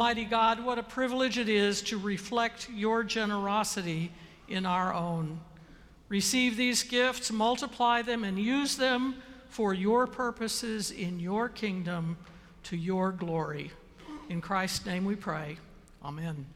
Almighty 0.03 0.24
God, 0.24 0.64
what 0.64 0.80
a 0.80 0.82
privilege 0.82 1.38
it 1.38 1.48
is 1.48 1.80
to 1.82 1.96
reflect 1.96 2.68
your 2.68 3.05
generosity 3.05 4.11
in 4.48 4.66
our 4.66 4.92
own. 4.92 5.38
Receive 6.09 6.57
these 6.57 6.82
gifts, 6.82 7.30
multiply 7.30 8.03
them, 8.03 8.24
and 8.24 8.36
use 8.36 8.76
them 8.76 9.22
for 9.48 9.72
your 9.72 10.09
purposes 10.09 10.90
in 10.90 11.20
your 11.20 11.48
kingdom 11.48 12.16
to 12.64 12.76
your 12.76 13.12
glory. 13.12 13.70
In 14.28 14.40
Christ's 14.40 14.84
name 14.84 15.05
we 15.05 15.14
pray. 15.14 15.59
Amen. 16.05 16.46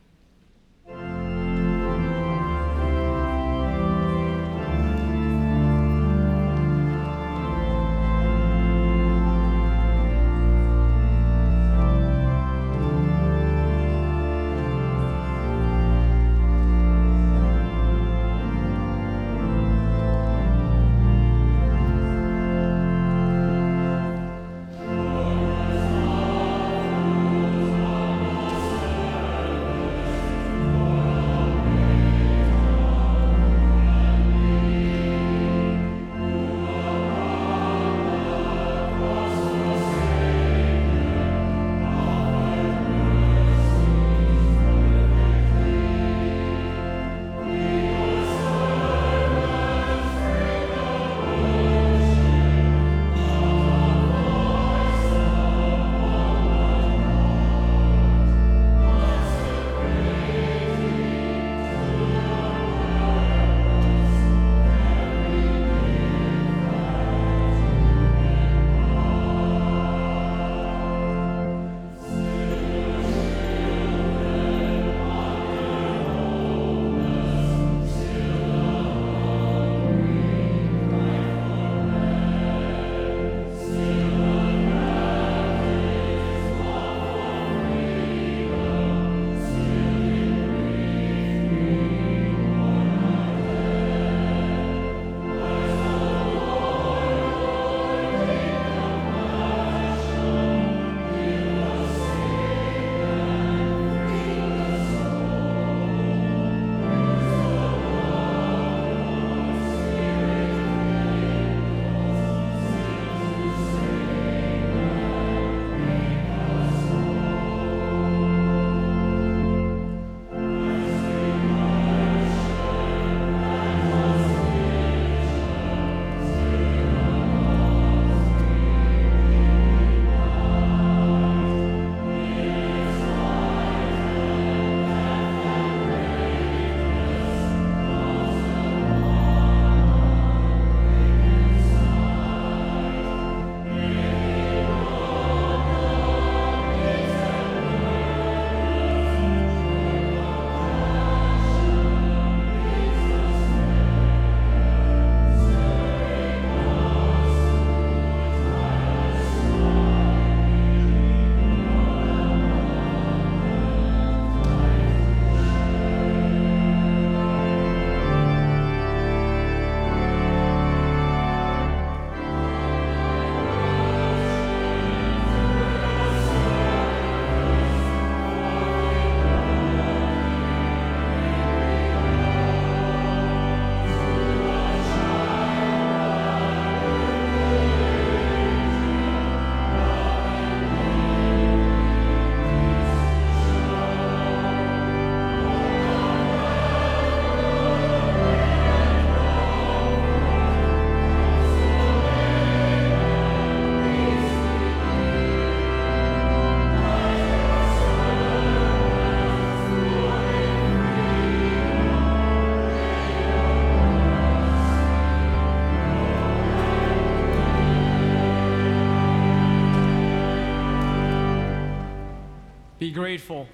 Grateful. 222.97 223.47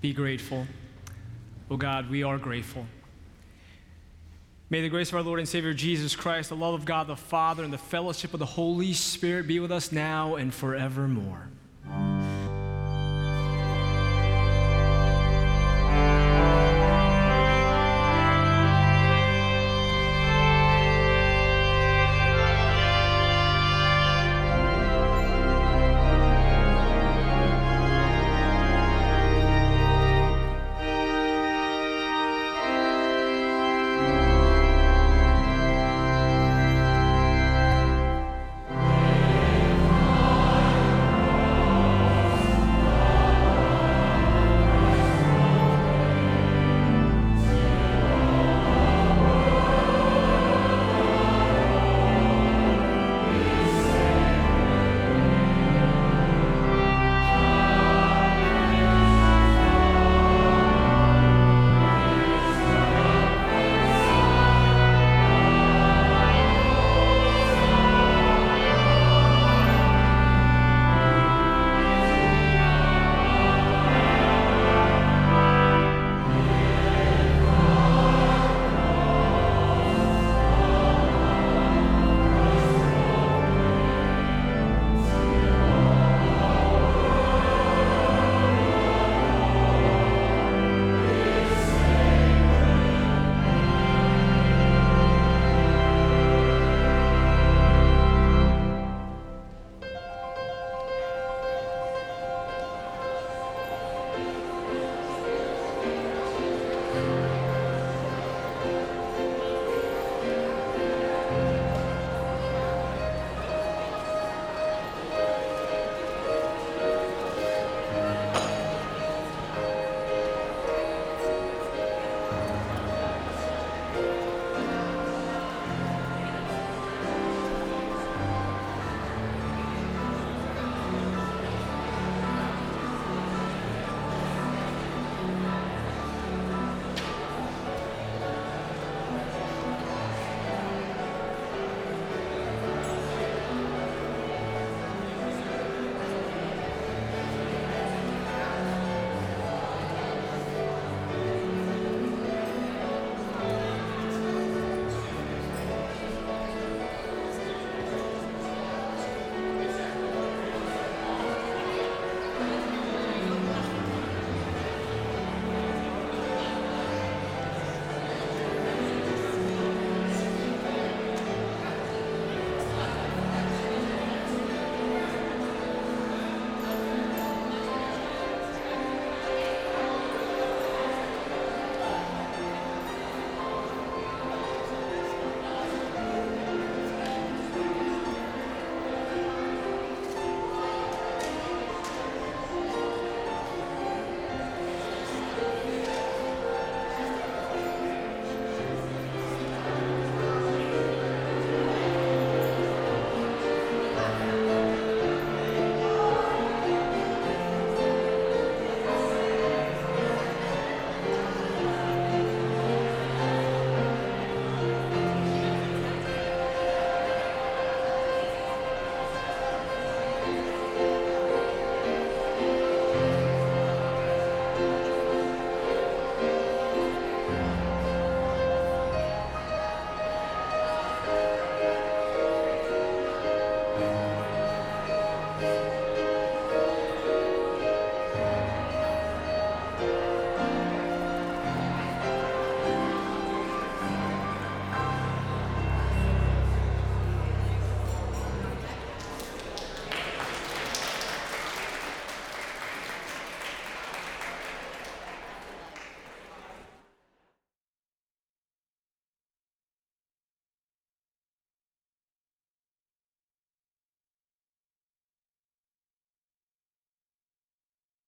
Be 0.00 0.12
grateful. 0.12 0.66
Oh 1.70 1.76
God, 1.76 2.10
we 2.10 2.24
are 2.24 2.36
grateful. 2.36 2.84
May 4.70 4.80
the 4.80 4.88
grace 4.88 5.10
of 5.10 5.14
our 5.14 5.22
Lord 5.22 5.38
and 5.38 5.48
Savior 5.48 5.72
Jesus 5.72 6.16
Christ, 6.16 6.48
the 6.48 6.56
love 6.56 6.74
of 6.74 6.84
God 6.84 7.06
the 7.06 7.14
Father, 7.14 7.62
and 7.62 7.72
the 7.72 7.78
fellowship 7.78 8.32
of 8.32 8.40
the 8.40 8.44
Holy 8.44 8.92
Spirit 8.92 9.46
be 9.46 9.60
with 9.60 9.70
us 9.70 9.92
now 9.92 10.34
and 10.34 10.52
forevermore. 10.52 11.48